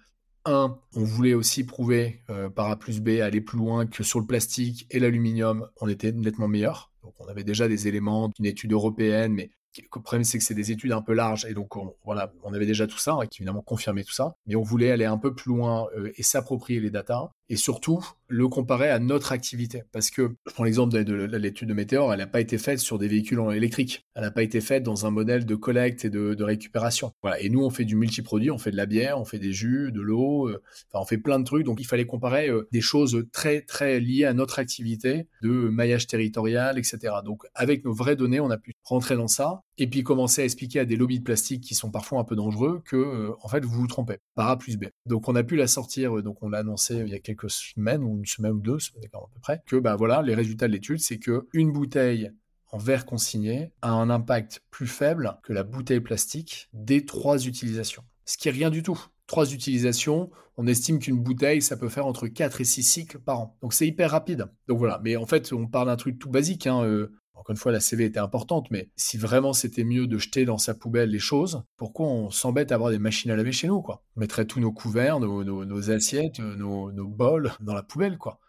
un, 0.44 0.78
on 0.94 1.04
voulait 1.04 1.34
aussi 1.34 1.64
prouver 1.64 2.22
euh, 2.30 2.48
par 2.48 2.70
A 2.70 2.78
plus 2.78 3.00
B, 3.00 3.20
aller 3.20 3.40
plus 3.40 3.58
loin 3.58 3.86
que 3.86 4.02
sur 4.02 4.20
le 4.20 4.26
plastique 4.26 4.86
et 4.90 4.98
l'aluminium, 4.98 5.68
on 5.80 5.88
était 5.88 6.12
nettement 6.12 6.48
meilleur. 6.48 6.90
Donc 7.02 7.14
on 7.20 7.26
avait 7.26 7.44
déjà 7.44 7.68
des 7.68 7.88
éléments 7.88 8.28
d'une 8.28 8.46
étude 8.46 8.72
européenne, 8.72 9.32
mais 9.32 9.50
le 9.76 10.00
problème, 10.00 10.24
c'est 10.24 10.38
que 10.38 10.44
c'est 10.44 10.54
des 10.54 10.72
études 10.72 10.92
un 10.92 11.02
peu 11.02 11.12
larges 11.12 11.44
et 11.44 11.54
donc 11.54 11.76
on, 11.76 11.94
voilà, 12.04 12.32
on 12.42 12.52
avait 12.52 12.66
déjà 12.66 12.86
tout 12.86 12.98
ça, 12.98 13.14
hein, 13.14 13.26
qui 13.26 13.42
évidemment 13.42 13.62
confirmait 13.62 14.04
tout 14.04 14.12
ça, 14.12 14.34
mais 14.46 14.56
on 14.56 14.62
voulait 14.62 14.90
aller 14.90 15.04
un 15.04 15.18
peu 15.18 15.34
plus 15.34 15.50
loin 15.50 15.86
euh, 15.96 16.10
et 16.16 16.22
s'approprier 16.22 16.80
les 16.80 16.90
datas 16.90 17.30
et 17.48 17.56
surtout 17.56 18.04
le 18.28 18.48
comparer 18.48 18.90
à 18.90 18.98
notre 18.98 19.32
activité. 19.32 19.82
Parce 19.92 20.10
que 20.10 20.30
je 20.46 20.52
prends 20.52 20.64
l'exemple 20.64 21.02
de, 21.02 21.36
l'étude 21.36 21.68
de 21.68 21.74
Météor, 21.74 22.12
elle 22.12 22.18
n'a 22.18 22.26
pas 22.26 22.40
été 22.40 22.58
faite 22.58 22.78
sur 22.78 22.98
des 22.98 23.08
véhicules 23.08 23.40
électriques, 23.54 24.06
elle 24.14 24.22
n'a 24.22 24.30
pas 24.30 24.42
été 24.42 24.60
faite 24.60 24.82
dans 24.82 25.06
un 25.06 25.10
modèle 25.10 25.46
de 25.46 25.54
collecte 25.54 26.04
et 26.04 26.10
de, 26.10 26.42
récupération. 26.42 27.12
Voilà. 27.22 27.40
Et 27.40 27.48
nous, 27.48 27.62
on 27.62 27.70
fait 27.70 27.84
du 27.84 27.96
multiproduit, 27.96 28.50
on 28.50 28.58
fait 28.58 28.70
de 28.70 28.76
la 28.76 28.86
bière, 28.86 29.18
on 29.18 29.24
fait 29.24 29.38
des 29.38 29.52
jus, 29.52 29.92
de 29.92 30.00
l'eau, 30.00 30.48
euh, 30.48 30.62
enfin 30.90 31.02
on 31.02 31.06
fait 31.06 31.18
plein 31.18 31.38
de 31.38 31.44
trucs. 31.44 31.64
Donc 31.64 31.80
il 31.80 31.86
fallait 31.86 32.06
comparer 32.06 32.48
euh, 32.48 32.68
des 32.72 32.80
choses 32.80 33.26
très 33.32 33.62
très 33.62 34.00
liées 34.00 34.24
à 34.24 34.34
notre 34.34 34.58
activité 34.58 35.26
de 35.42 35.50
maillage 35.50 36.06
territorial, 36.06 36.78
etc. 36.78 37.14
Donc 37.24 37.44
avec 37.54 37.84
nos 37.84 37.92
vraies 37.92 38.16
données, 38.16 38.40
on 38.40 38.50
a 38.50 38.58
pu 38.58 38.74
rentrer 38.84 39.16
dans 39.16 39.28
ça 39.28 39.62
et 39.78 39.86
puis 39.86 40.02
commencer 40.02 40.42
à 40.42 40.44
expliquer 40.44 40.80
à 40.80 40.84
des 40.84 40.96
lobbies 40.96 41.20
de 41.20 41.24
plastique 41.24 41.62
qui 41.62 41.74
sont 41.74 41.90
parfois 41.90 42.20
un 42.20 42.24
peu 42.24 42.36
dangereux 42.36 42.82
que 42.84 42.96
euh, 42.96 43.30
en 43.42 43.48
fait 43.48 43.64
vous 43.64 43.80
vous 43.80 43.86
trompez 43.86 44.18
par 44.34 44.48
A 44.48 44.58
plus 44.58 44.76
B. 44.76 44.86
Donc 45.06 45.28
on 45.28 45.36
a 45.36 45.42
pu 45.42 45.56
la 45.56 45.66
sortir, 45.66 46.22
donc 46.22 46.42
on 46.42 46.50
l'a 46.50 46.58
annoncé 46.58 46.96
il 46.96 47.08
y 47.08 47.14
a 47.14 47.20
quelques 47.20 47.50
semaines 47.50 48.02
ou 48.02 48.18
une 48.18 48.26
semaine 48.26 48.52
ou 48.52 48.60
deux, 48.60 48.76
à 48.76 49.18
peu 49.18 49.40
près, 49.40 49.62
que 49.66 49.76
bah 49.76 49.96
voilà 49.96 50.22
les 50.22 50.34
résultats 50.34 50.66
de 50.66 50.72
l'étude, 50.72 51.00
c'est 51.00 51.18
que 51.18 51.46
une 51.52 51.72
bouteille 51.72 52.30
en 52.70 52.78
verre 52.78 53.06
consigné 53.06 53.72
a 53.82 53.92
un 53.92 54.10
impact 54.10 54.62
plus 54.70 54.86
faible 54.86 55.38
que 55.42 55.52
la 55.52 55.62
bouteille 55.62 56.00
plastique 56.00 56.68
des 56.72 57.04
trois 57.04 57.46
utilisations. 57.46 58.02
Ce 58.24 58.36
qui 58.36 58.48
est 58.48 58.52
rien 58.52 58.70
du 58.70 58.82
tout. 58.82 59.02
Trois 59.26 59.52
utilisations, 59.52 60.30
on 60.56 60.66
estime 60.66 60.98
qu'une 60.98 61.18
bouteille, 61.18 61.62
ça 61.62 61.76
peut 61.76 61.88
faire 61.88 62.06
entre 62.06 62.28
4 62.28 62.60
et 62.60 62.64
6 62.64 62.82
cycles 62.82 63.18
par 63.18 63.40
an. 63.40 63.56
Donc 63.62 63.72
c'est 63.74 63.86
hyper 63.86 64.10
rapide. 64.10 64.46
Donc 64.66 64.78
voilà, 64.78 65.00
mais 65.02 65.16
en 65.16 65.26
fait, 65.26 65.52
on 65.52 65.66
parle 65.66 65.86
d'un 65.86 65.96
truc 65.96 66.18
tout 66.18 66.30
basique. 66.30 66.66
Hein, 66.66 66.82
euh, 66.84 67.12
encore 67.38 67.52
une 67.52 67.56
fois, 67.56 67.70
la 67.70 67.80
CV 67.80 68.04
était 68.04 68.18
importante, 68.18 68.68
mais 68.70 68.90
si 68.96 69.16
vraiment 69.16 69.52
c'était 69.52 69.84
mieux 69.84 70.08
de 70.08 70.18
jeter 70.18 70.44
dans 70.44 70.58
sa 70.58 70.74
poubelle 70.74 71.10
les 71.10 71.20
choses, 71.20 71.62
pourquoi 71.76 72.06
on 72.08 72.30
s'embête 72.30 72.72
à 72.72 72.74
avoir 72.74 72.90
des 72.90 72.98
machines 72.98 73.30
à 73.30 73.36
laver 73.36 73.52
chez 73.52 73.68
nous, 73.68 73.80
quoi? 73.80 74.02
On 74.16 74.20
mettrait 74.20 74.44
tous 74.44 74.58
nos 74.58 74.72
couverts, 74.72 75.20
nos, 75.20 75.90
assiettes, 75.90 76.40
nos, 76.40 76.90
bols 77.06 77.52
dans 77.60 77.74
la 77.74 77.84
poubelle, 77.84 78.18
quoi. 78.18 78.40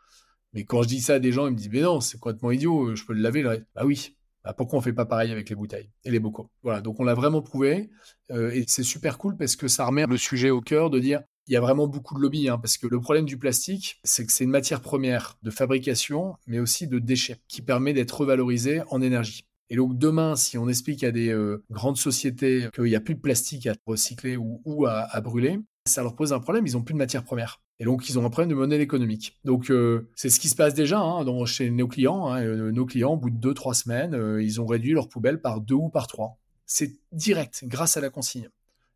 Mais 0.54 0.64
quand 0.64 0.82
je 0.82 0.88
dis 0.88 1.02
ça 1.02 1.16
à 1.16 1.20
des 1.20 1.32
gens, 1.32 1.46
ils 1.46 1.52
me 1.52 1.56
disent, 1.56 1.70
mais 1.72 1.82
non, 1.82 2.02
c'est 2.02 2.20
complètement 2.20 2.50
idiot, 2.50 2.96
je 2.96 3.06
peux 3.06 3.14
le 3.14 3.22
laver. 3.22 3.44
Bah 3.44 3.84
oui, 3.86 4.18
bah 4.44 4.54
pourquoi 4.54 4.80
on 4.80 4.82
fait 4.82 4.94
pas 4.94 5.06
pareil 5.06 5.32
avec 5.32 5.50
les 5.50 5.56
bouteilles 5.56 5.92
et 6.04 6.10
les 6.10 6.20
bocaux? 6.20 6.50
Voilà, 6.64 6.82
donc 6.82 7.00
on 7.00 7.04
l'a 7.04 7.14
vraiment 7.14 7.44
prouvé, 7.44 7.92
euh, 8.32 8.50
et 8.52 8.66
c'est 8.68 8.84
super 8.84 9.20
cool 9.20 9.38
parce 9.38 9.56
que 9.56 9.68
ça 9.68 9.86
remet 9.86 10.08
le 10.08 10.18
sujet 10.18 10.50
au 10.50 10.62
cœur 10.62 10.90
de 10.90 11.00
dire, 11.00 11.22
il 11.50 11.54
y 11.54 11.58
a 11.58 11.62
vraiment 11.62 11.88
beaucoup 11.88 12.14
de 12.14 12.20
lobby, 12.20 12.48
hein, 12.48 12.60
parce 12.60 12.78
que 12.78 12.86
le 12.86 13.02
problème 13.02 13.26
du 13.26 13.38
plastique, 13.38 14.00
c'est 14.04 14.24
que 14.24 14.32
c'est 14.32 14.44
une 14.44 14.52
matière 14.52 14.82
première 14.82 15.38
de 15.42 15.50
fabrication, 15.50 16.36
mais 16.46 16.60
aussi 16.60 16.88
de 16.88 17.00
déchets, 17.00 17.40
qui 17.48 17.64
permet 17.64 17.92
d'être 17.92 18.22
revalorisé 18.22 18.82
en 18.92 19.02
énergie. 19.02 19.46
Et 19.72 19.76
donc 19.76 19.98
demain, 19.98 20.36
si 20.36 20.60
on 20.60 20.70
explique 20.70 21.04
à 21.04 21.12
des 21.12 21.30
euh, 21.30 21.64
grandes 21.72 21.98
sociétés 21.98 22.70
qu'il 22.74 22.86
n'y 22.86 22.96
a 22.96 23.00
plus 23.00 23.16
de 23.16 23.20
plastique 23.20 23.66
à 23.66 23.74
recycler 23.88 24.38
ou, 24.38 24.86
à, 24.86 25.22
brûler, 25.22 25.60
ça 25.88 26.04
leur 26.04 26.16
pose 26.16 26.34
un 26.34 26.40
problème, 26.40 26.68
ils 26.68 26.74
n'ont 26.74 26.84
plus 26.84 26.94
de 26.94 27.00
matière 27.00 27.24
première. 27.24 27.62
Et 27.80 27.86
donc, 27.86 28.10
ils 28.10 28.20
ont 28.20 28.26
un 28.26 28.30
problème 28.30 28.50
de 28.50 28.56
monnaie 28.56 28.80
économique. 28.80 29.40
Donc, 29.44 29.72
euh, 29.72 30.08
c'est 30.16 30.30
ce 30.30 30.40
qui 30.40 30.50
se 30.50 30.56
passe 30.56 30.76
déjà 30.76 31.00
hein, 31.00 31.46
chez 31.46 31.72
nos 31.72 31.88
clients. 31.88 32.28
Hein, 32.28 32.44
euh, 32.44 32.72
nos 32.72 32.86
clients, 32.86 33.14
au 33.14 33.18
bout 33.18 33.32
de 33.32 33.38
deux, 33.38 33.56
trois 33.56 33.74
semaines, 33.74 34.40
ils 34.40 34.62
ont 34.62 34.68
réduit 34.68 34.92
leur 34.92 35.10
poubelle 35.10 35.42
par 35.42 35.62
deux 35.62 35.76
ou 35.76 35.90
par 35.90 36.06
trois. 36.06 36.38
C'est 36.68 36.92
direct, 37.12 37.64
grâce 37.66 37.98
à 37.98 38.02
la 38.02 38.12
consigne. 38.12 38.50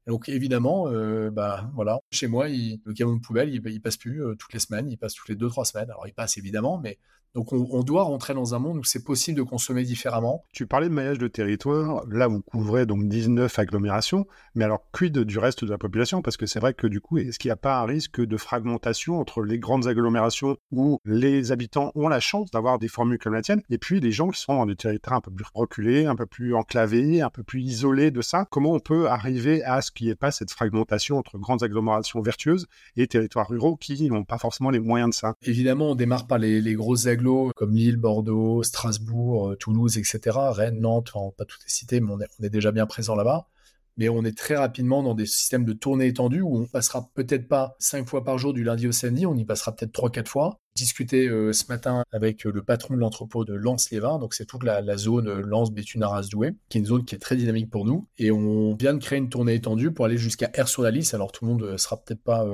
Donc, 0.08 0.30
évidemment, 0.30 0.90
bah 1.32 1.70
voilà, 1.74 2.00
chez 2.12 2.28
moi, 2.28 2.48
le 2.48 2.94
camion 2.94 3.16
de 3.16 3.22
poubelle, 3.22 3.50
il, 3.50 3.62
il 3.66 3.82
passe 3.82 3.98
plus 3.98 4.22
toutes 4.38 4.54
les 4.54 4.60
semaines, 4.60 4.90
il 4.90 4.98
passe 4.98 5.14
toutes 5.14 5.30
les 5.30 5.36
deux, 5.36 5.50
trois 5.50 5.66
semaines. 5.66 5.90
Alors, 5.90 6.08
il 6.08 6.14
passe 6.14 6.38
évidemment, 6.38 6.78
mais 6.78 6.98
donc 7.36 7.52
on, 7.52 7.84
doit 7.84 8.04
rentrer 8.04 8.36
dans 8.36 8.54
un 8.54 8.60
monde 8.60 8.78
où 8.78 8.84
c'est 8.84 9.04
possible 9.04 9.38
de 9.38 9.44
consommer 9.44 9.84
différemment. 9.84 10.46
Tu 10.54 10.68
parlais 10.68 10.88
de 10.88 10.94
maillage 10.94 11.18
de 11.18 11.28
territoire, 11.28 12.06
là 12.08 12.28
vous 12.28 12.42
couvrez 12.42 12.86
donc 12.86 13.08
19 13.08 13.58
agglomérations, 13.58 14.28
mais 14.54 14.66
alors 14.66 14.86
quid 14.92 15.18
du 15.18 15.40
reste 15.40 15.66
de 15.66 15.70
la 15.72 15.80
population? 15.80 16.22
Parce 16.22 16.38
que 16.38 16.46
c'est 16.46 16.60
vrai 16.60 16.76
que 16.76 16.86
du 16.86 17.02
coup, 17.02 17.18
est-ce 17.18 17.40
qu'il 17.40 17.50
n'y 17.50 17.54
a 17.54 17.58
pas 17.58 17.80
un 17.80 17.86
risque 17.86 18.22
de 18.22 18.38
fragmentation 18.38 19.20
entre 19.20 19.42
les 19.42 19.58
grandes 19.58 19.88
agglomérations 19.88 20.58
où 20.72 21.00
les 21.06 21.52
habitants 21.52 21.92
ont 21.96 22.08
la 22.08 22.20
chance 22.20 22.52
d'avoir 22.52 22.78
des 22.78 22.88
formules 22.88 23.18
comme 23.18 23.34
la 23.34 23.42
tienne, 23.42 23.64
et 23.70 23.80
puis 23.80 24.00
les 24.00 24.12
gens 24.12 24.30
qui 24.30 24.40
sont 24.40 24.54
dans 24.54 24.68
des 24.68 24.76
territoires 24.76 25.18
un 25.18 25.22
peu 25.22 25.32
plus 25.32 25.46
reculés, 25.56 26.06
un 26.06 26.16
peu 26.16 26.28
plus 26.28 26.54
enclavés, 26.54 27.22
un 27.22 27.32
peu 27.32 27.42
plus 27.42 27.62
isolés 27.62 28.12
de 28.12 28.22
ça? 28.22 28.46
Comment 28.52 28.74
on 28.74 28.80
peut 28.80 29.10
arriver 29.10 29.64
à 29.64 29.82
ce 29.82 29.92
qu'il 29.92 30.06
n'y 30.06 30.12
ait 30.12 30.16
pas 30.16 30.32
cette 30.32 30.52
fragmentation 30.52 31.18
entre 31.18 31.40
grandes 31.40 31.64
agglomérations 31.64 32.22
vertueuses 32.22 32.68
et 32.96 33.08
territoires 33.08 33.50
ruraux 33.50 33.76
qui 33.76 34.10
n'ont 34.10 34.24
pas 34.24 34.38
forcément 34.38 34.70
les 34.70 34.80
moyens 34.80 35.10
de 35.10 35.16
ça? 35.16 35.36
Évidemment, 35.42 35.92
on 35.92 35.96
démarre 35.96 36.28
par 36.28 36.38
les, 36.38 36.62
les 36.62 36.76
grosses 36.76 37.08
agglomérations 37.08 37.23
comme 37.56 37.74
Lille, 37.76 37.98
Bordeaux, 37.98 38.64
Strasbourg, 38.64 39.50
euh, 39.50 39.56
Toulouse, 39.56 39.98
etc. 39.98 40.20
Rennes, 40.52 40.80
Nantes, 40.80 41.14
pas 41.38 41.46
tout 41.46 41.58
est 41.66 41.70
cité, 41.70 42.00
mais 42.00 42.12
on 42.12 42.20
est, 42.20 42.50
déjà 42.50 42.72
bien 42.72 42.86
présent 42.86 43.16
là-bas. 43.16 43.48
Mais 43.96 44.10
on 44.10 44.24
est 44.26 44.36
très 44.36 44.56
rapidement 44.56 45.04
dans 45.04 45.14
des 45.14 45.28
systèmes 45.28 45.66
de 45.66 45.74
tournée 45.74 46.08
étendue 46.08 46.42
où 46.42 46.58
on 46.58 46.66
passera 46.66 47.12
peut-être 47.14 47.48
pas 47.48 47.76
cinq 47.78 48.10
fois 48.10 48.24
par 48.24 48.40
jour 48.40 48.52
du 48.52 48.64
lundi 48.64 48.88
au 48.88 48.92
samedi, 48.92 49.28
on 49.28 49.36
y 49.36 49.46
passera 49.46 49.76
peut-être 49.76 49.92
trois, 49.92 50.10
quatre 50.10 50.30
fois. 50.30 50.58
Discuter 50.76 51.28
euh, 51.28 51.54
ce 51.54 51.66
matin 51.70 52.04
avec 52.12 52.48
euh, 52.48 52.52
le 52.52 52.64
patron 52.64 52.96
de 52.96 53.00
l'entrepôt 53.00 53.46
de 53.46 53.54
Lens-les-Vins, 53.54 54.18
donc 54.18 54.34
c'est 54.34 54.46
toute 54.46 54.64
la, 54.64 54.98
zone 54.98 55.32
Lens 55.42 55.72
béthune 55.72 56.02
arras 56.02 56.24
douai 56.32 56.56
qui 56.70 56.80
est 56.80 56.82
une 56.82 56.88
zone 56.88 57.06
qui 57.06 57.14
est 57.14 57.20
très 57.20 57.36
dynamique 57.36 57.70
pour 57.70 57.86
nous. 57.86 58.08
Et 58.18 58.32
on 58.32 58.74
vient 58.74 58.96
de 58.96 59.00
créer 59.00 59.20
une 59.20 59.30
tournée 59.30 59.54
étendue 59.54 59.92
pour 59.92 60.06
aller 60.06 60.18
jusqu'à 60.18 60.50
R 60.58 60.68
sur 60.68 60.82
la 60.82 60.90
liste. 60.90 61.14
Alors 61.14 61.32
tout 61.32 61.46
le 61.46 61.52
monde 61.52 61.78
sera 61.78 61.98
peut-être 61.98 62.24
pas 62.24 62.48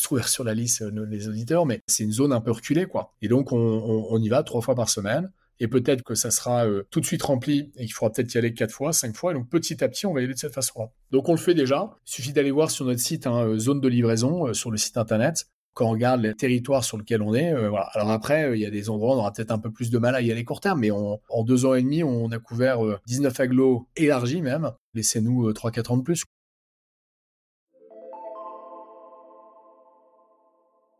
trouver 0.00 0.22
sur 0.22 0.44
la 0.44 0.54
liste 0.54 0.82
euh, 0.82 1.06
les 1.08 1.28
auditeurs, 1.28 1.66
mais 1.66 1.82
c'est 1.86 2.04
une 2.04 2.12
zone 2.12 2.32
un 2.32 2.40
peu 2.40 2.52
reculée, 2.52 2.86
quoi. 2.86 3.12
Et 3.20 3.28
donc, 3.28 3.52
on, 3.52 4.18
y 4.18 4.28
va 4.28 4.42
trois 4.42 4.62
fois 4.62 4.74
par 4.74 4.88
semaine. 4.88 5.30
Et 5.60 5.68
peut-être 5.68 6.02
que 6.02 6.14
ça 6.14 6.30
sera 6.30 6.66
euh, 6.66 6.84
tout 6.90 7.00
de 7.00 7.06
suite 7.06 7.22
rempli 7.22 7.70
et 7.76 7.84
qu'il 7.84 7.92
faudra 7.92 8.12
peut-être 8.12 8.34
y 8.34 8.38
aller 8.38 8.54
quatre 8.54 8.72
fois, 8.72 8.92
cinq 8.92 9.14
fois. 9.14 9.32
Et 9.32 9.34
donc 9.34 9.48
petit 9.48 9.84
à 9.84 9.88
petit, 9.88 10.06
on 10.06 10.14
va 10.14 10.20
y 10.20 10.24
aller 10.24 10.34
de 10.34 10.38
cette 10.38 10.54
façon-là. 10.54 10.90
Donc 11.12 11.28
on 11.28 11.32
le 11.32 11.38
fait 11.38 11.54
déjà. 11.54 11.98
Il 12.06 12.10
suffit 12.10 12.32
d'aller 12.32 12.50
voir 12.50 12.70
sur 12.70 12.84
notre 12.84 13.00
site 13.00 13.26
hein, 13.26 13.46
euh, 13.46 13.58
zone 13.58 13.80
de 13.80 13.86
livraison 13.86 14.52
sur 14.54 14.70
le 14.70 14.76
site 14.76 14.96
internet. 14.96 15.46
Quand 15.74 15.86
on 15.86 15.90
regarde 15.90 16.20
les 16.20 16.34
territoires 16.34 16.84
sur 16.84 16.98
lesquels 16.98 17.22
on 17.22 17.32
est. 17.32 17.50
Alors 17.50 18.10
après, 18.10 18.58
il 18.58 18.60
y 18.60 18.66
a 18.66 18.70
des 18.70 18.90
endroits 18.90 19.14
où 19.14 19.18
on 19.18 19.20
aura 19.20 19.32
peut-être 19.32 19.52
un 19.52 19.58
peu 19.58 19.70
plus 19.70 19.90
de 19.90 19.98
mal 19.98 20.14
à 20.14 20.20
y 20.20 20.30
aller 20.30 20.44
court 20.44 20.60
terme, 20.60 20.80
mais 20.80 20.90
en 20.90 21.44
deux 21.44 21.64
ans 21.64 21.72
et 21.72 21.80
demi, 21.80 22.02
on 22.02 22.30
a 22.30 22.38
couvert 22.38 22.80
19 23.06 23.40
agglos 23.40 23.88
élargis 23.96 24.42
même. 24.42 24.72
Laissez-nous 24.92 25.50
3-4 25.52 25.92
ans 25.92 25.96
de 25.96 26.02
plus. 26.02 26.24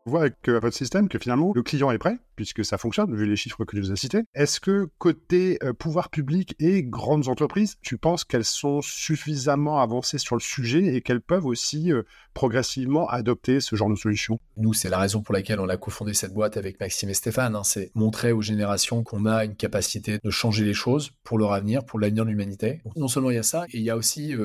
Voit 0.05 0.21
avec 0.21 0.35
euh, 0.49 0.59
votre 0.59 0.75
système 0.75 1.07
que 1.07 1.17
finalement 1.17 1.51
le 1.55 1.63
client 1.63 1.91
est 1.91 1.97
prêt, 1.97 2.17
puisque 2.35 2.65
ça 2.65 2.77
fonctionne, 2.77 3.15
vu 3.15 3.25
les 3.25 3.35
chiffres 3.35 3.63
que 3.63 3.75
tu 3.75 3.81
nous 3.81 3.91
as 3.91 3.95
cités. 3.95 4.23
Est-ce 4.33 4.59
que 4.59 4.89
côté 4.97 5.57
euh, 5.63 5.73
pouvoir 5.73 6.09
public 6.09 6.55
et 6.59 6.83
grandes 6.83 7.27
entreprises, 7.27 7.77
tu 7.81 7.97
penses 7.97 8.23
qu'elles 8.23 8.45
sont 8.45 8.81
suffisamment 8.81 9.79
avancées 9.79 10.17
sur 10.17 10.35
le 10.35 10.41
sujet 10.41 10.95
et 10.95 11.01
qu'elles 11.01 11.21
peuvent 11.21 11.45
aussi 11.45 11.91
euh, 11.91 12.03
progressivement 12.33 13.07
adopter 13.07 13.59
ce 13.59 13.75
genre 13.75 13.89
de 13.89 13.95
solution? 13.95 14.39
Nous, 14.57 14.73
c'est 14.73 14.89
la 14.89 14.99
raison 14.99 15.21
pour 15.21 15.33
laquelle 15.33 15.59
on 15.59 15.69
a 15.69 15.77
cofondé 15.77 16.13
cette 16.13 16.33
boîte 16.33 16.57
avec 16.57 16.79
Maxime 16.79 17.09
et 17.09 17.13
Stéphane. 17.13 17.55
Hein. 17.55 17.63
c'est 17.63 17.91
montrer 17.95 18.31
aux 18.31 18.41
générations 18.41 19.03
qu'on 19.03 19.25
a 19.25 19.45
une 19.45 19.55
capacité 19.55 20.19
de 20.23 20.29
changer 20.29 20.65
les 20.65 20.73
choses 20.73 21.11
pour 21.23 21.37
leur 21.37 21.53
avenir, 21.53 21.85
pour 21.85 21.99
l'avenir 21.99 22.25
de 22.25 22.29
l'humanité. 22.29 22.81
Non 22.95 23.07
seulement 23.07 23.31
il 23.31 23.35
y 23.35 23.39
a 23.39 23.43
ça, 23.43 23.65
et 23.71 23.77
il 23.77 23.83
y 23.83 23.89
a 23.89 23.97
aussi 23.97 24.35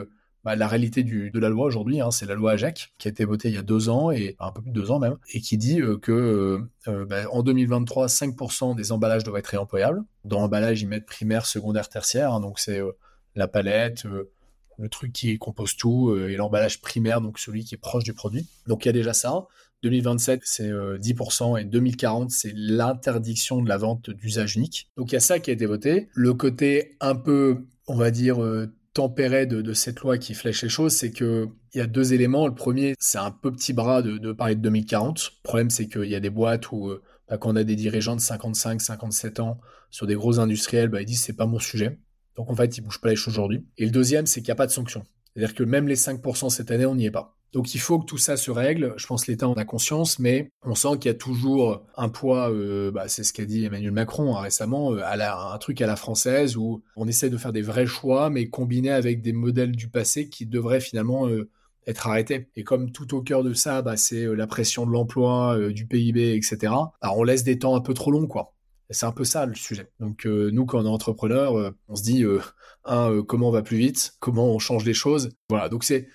bah, 0.48 0.56
la 0.56 0.66
réalité 0.66 1.04
de 1.04 1.38
la 1.38 1.50
loi 1.50 1.66
aujourd'hui, 1.66 2.00
hein, 2.00 2.10
c'est 2.10 2.24
la 2.24 2.34
loi 2.34 2.52
AJAC 2.52 2.94
qui 2.96 3.06
a 3.06 3.10
été 3.10 3.26
votée 3.26 3.50
il 3.50 3.54
y 3.54 3.58
a 3.58 3.62
deux 3.62 3.90
ans 3.90 4.10
et 4.10 4.34
un 4.38 4.50
peu 4.50 4.62
plus 4.62 4.70
de 4.70 4.80
deux 4.80 4.90
ans 4.90 4.98
même, 4.98 5.18
et 5.34 5.42
qui 5.42 5.58
dit 5.58 5.82
euh, 5.82 5.98
que 5.98 6.10
euh, 6.10 6.58
euh, 6.90 7.04
bah, 7.04 7.24
en 7.30 7.42
2023, 7.42 8.06
5% 8.06 8.74
des 8.74 8.90
emballages 8.90 9.24
doivent 9.24 9.36
être 9.36 9.48
réemployables. 9.48 10.02
Dans 10.24 10.40
l'emballage, 10.40 10.80
ils 10.80 10.88
mettent 10.88 11.04
primaire, 11.04 11.44
secondaire, 11.44 11.90
tertiaire, 11.90 12.32
hein, 12.32 12.40
donc 12.40 12.60
c'est 12.60 12.80
la 13.34 13.46
palette, 13.46 14.04
le 14.04 14.88
truc 14.88 15.12
qui 15.12 15.36
compose 15.36 15.76
tout, 15.76 16.16
et 16.16 16.36
l'emballage 16.36 16.80
primaire, 16.80 17.20
donc 17.20 17.38
celui 17.38 17.62
qui 17.66 17.74
est 17.74 17.78
proche 17.78 18.04
du 18.04 18.14
produit. 18.14 18.48
Donc 18.66 18.86
il 18.86 18.88
y 18.88 18.90
a 18.90 18.92
déjà 18.92 19.12
ça. 19.12 19.48
2027, 19.82 20.40
c'est 20.44 20.70
10%, 20.70 21.60
et 21.60 21.64
2040, 21.64 22.30
c'est 22.30 22.54
l'interdiction 22.54 23.60
de 23.60 23.68
la 23.68 23.76
vente 23.76 24.08
d'usage 24.08 24.56
unique. 24.56 24.88
Donc 24.96 25.12
il 25.12 25.14
y 25.14 25.16
a 25.16 25.20
ça 25.20 25.40
qui 25.40 25.50
a 25.50 25.52
été 25.52 25.66
voté. 25.66 26.08
Le 26.14 26.32
côté 26.32 26.96
un 27.00 27.16
peu, 27.16 27.66
on 27.86 27.96
va 27.96 28.10
dire, 28.10 28.38
de, 28.98 29.72
cette 29.74 30.00
loi 30.00 30.18
qui 30.18 30.34
flèche 30.34 30.62
les 30.62 30.68
choses, 30.68 30.92
c'est 30.92 31.10
qu'il 31.10 31.48
y 31.74 31.80
a 31.80 31.86
deux 31.86 32.12
éléments. 32.12 32.46
Le 32.46 32.54
premier, 32.54 32.94
c'est 32.98 33.18
un 33.18 33.30
peu 33.30 33.52
petit 33.52 33.72
bras 33.72 34.02
de, 34.02 34.32
parler 34.32 34.56
de 34.56 34.60
2040. 34.60 35.18
Le 35.18 35.42
problème, 35.42 35.70
c'est 35.70 35.88
qu'il 35.88 36.06
y 36.06 36.14
a 36.14 36.20
des 36.20 36.30
boîtes 36.30 36.72
où, 36.72 36.88
euh, 36.88 37.02
bah, 37.28 37.38
quand 37.38 37.50
on 37.50 37.56
a 37.56 37.64
des 37.64 37.76
dirigeants 37.76 38.16
de 38.16 38.20
55, 38.20 38.80
57 38.80 39.40
ans 39.40 39.60
sur 39.90 40.06
des 40.06 40.14
gros 40.14 40.40
industriels, 40.40 40.88
bah, 40.88 41.00
ils 41.00 41.06
disent 41.06 41.22
c'est 41.22 41.36
pas 41.36 41.46
mon 41.46 41.58
sujet. 41.58 41.98
Donc 42.36 42.50
en 42.50 42.56
fait, 42.56 42.76
ils 42.76 42.80
bougent 42.80 43.00
pas 43.00 43.10
les 43.10 43.16
choses 43.16 43.34
aujourd'hui. 43.34 43.64
Et 43.78 43.84
le 43.84 43.90
deuxième, 43.90 44.26
c'est 44.26 44.40
qu'il 44.40 44.48
n'y 44.48 44.52
a 44.52 44.56
pas 44.56 44.66
de 44.66 44.72
sanctions. 44.72 45.04
C'est-à-dire 45.34 45.54
que 45.54 45.62
même 45.62 45.86
les 45.86 45.96
5% 45.96 46.50
cette 46.50 46.70
année, 46.70 46.86
on 46.86 46.96
n'y 46.96 47.06
est 47.06 47.10
pas. 47.10 47.37
Donc 47.52 47.74
il 47.74 47.80
faut 47.80 47.98
que 47.98 48.04
tout 48.04 48.18
ça 48.18 48.36
se 48.36 48.50
règle. 48.50 48.94
Je 48.96 49.06
pense 49.06 49.24
que 49.24 49.30
l'État 49.30 49.48
en 49.48 49.54
a 49.54 49.64
conscience, 49.64 50.18
mais 50.18 50.50
on 50.62 50.74
sent 50.74 50.98
qu'il 51.00 51.06
y 51.06 51.14
a 51.14 51.14
toujours 51.14 51.86
un 51.96 52.08
poids, 52.08 52.50
euh, 52.50 52.90
bah, 52.90 53.08
c'est 53.08 53.24
ce 53.24 53.32
qu'a 53.32 53.46
dit 53.46 53.64
Emmanuel 53.64 53.92
Macron 53.92 54.36
hein, 54.36 54.40
récemment, 54.40 54.92
euh, 54.92 55.00
à 55.02 55.54
un 55.54 55.58
truc 55.58 55.80
à 55.80 55.86
la 55.86 55.96
française 55.96 56.56
où 56.56 56.82
on 56.96 57.08
essaie 57.08 57.30
de 57.30 57.36
faire 57.38 57.52
des 57.52 57.62
vrais 57.62 57.86
choix, 57.86 58.28
mais 58.28 58.48
combinés 58.48 58.90
avec 58.90 59.22
des 59.22 59.32
modèles 59.32 59.72
du 59.72 59.88
passé 59.88 60.28
qui 60.28 60.44
devraient 60.44 60.80
finalement 60.80 61.26
euh, 61.26 61.48
être 61.86 62.06
arrêtés. 62.06 62.50
Et 62.54 62.64
comme 62.64 62.92
tout 62.92 63.14
au 63.14 63.22
cœur 63.22 63.42
de 63.42 63.54
ça, 63.54 63.80
bah, 63.80 63.96
c'est 63.96 64.26
la 64.26 64.46
pression 64.46 64.86
de 64.86 64.92
l'emploi, 64.92 65.58
du 65.70 65.86
PIB, 65.86 66.34
etc. 66.34 66.72
Alors 67.00 67.16
on 67.16 67.22
laisse 67.22 67.44
des 67.44 67.58
temps 67.58 67.74
un 67.76 67.80
peu 67.80 67.94
trop 67.94 68.10
longs, 68.10 68.26
quoi. 68.26 68.54
C'est 68.90 69.06
un 69.06 69.12
peu 69.12 69.24
ça 69.24 69.46
le 69.46 69.54
sujet. 69.54 69.90
Donc 70.00 70.26
nous, 70.26 70.66
quand 70.66 70.80
on 70.80 70.84
est 70.84 70.88
entrepreneur, 70.88 71.72
on 71.88 71.94
se 71.94 72.02
dit, 72.02 72.24
un, 72.84 73.22
comment 73.22 73.48
on 73.48 73.52
va 73.52 73.62
plus 73.62 73.78
vite, 73.78 74.14
comment 74.20 74.46
on 74.48 74.58
change 74.58 74.84
les 74.84 74.94
choses. 74.94 75.30
Voilà, 75.48 75.70
donc 75.70 75.84
c'est 75.84 76.08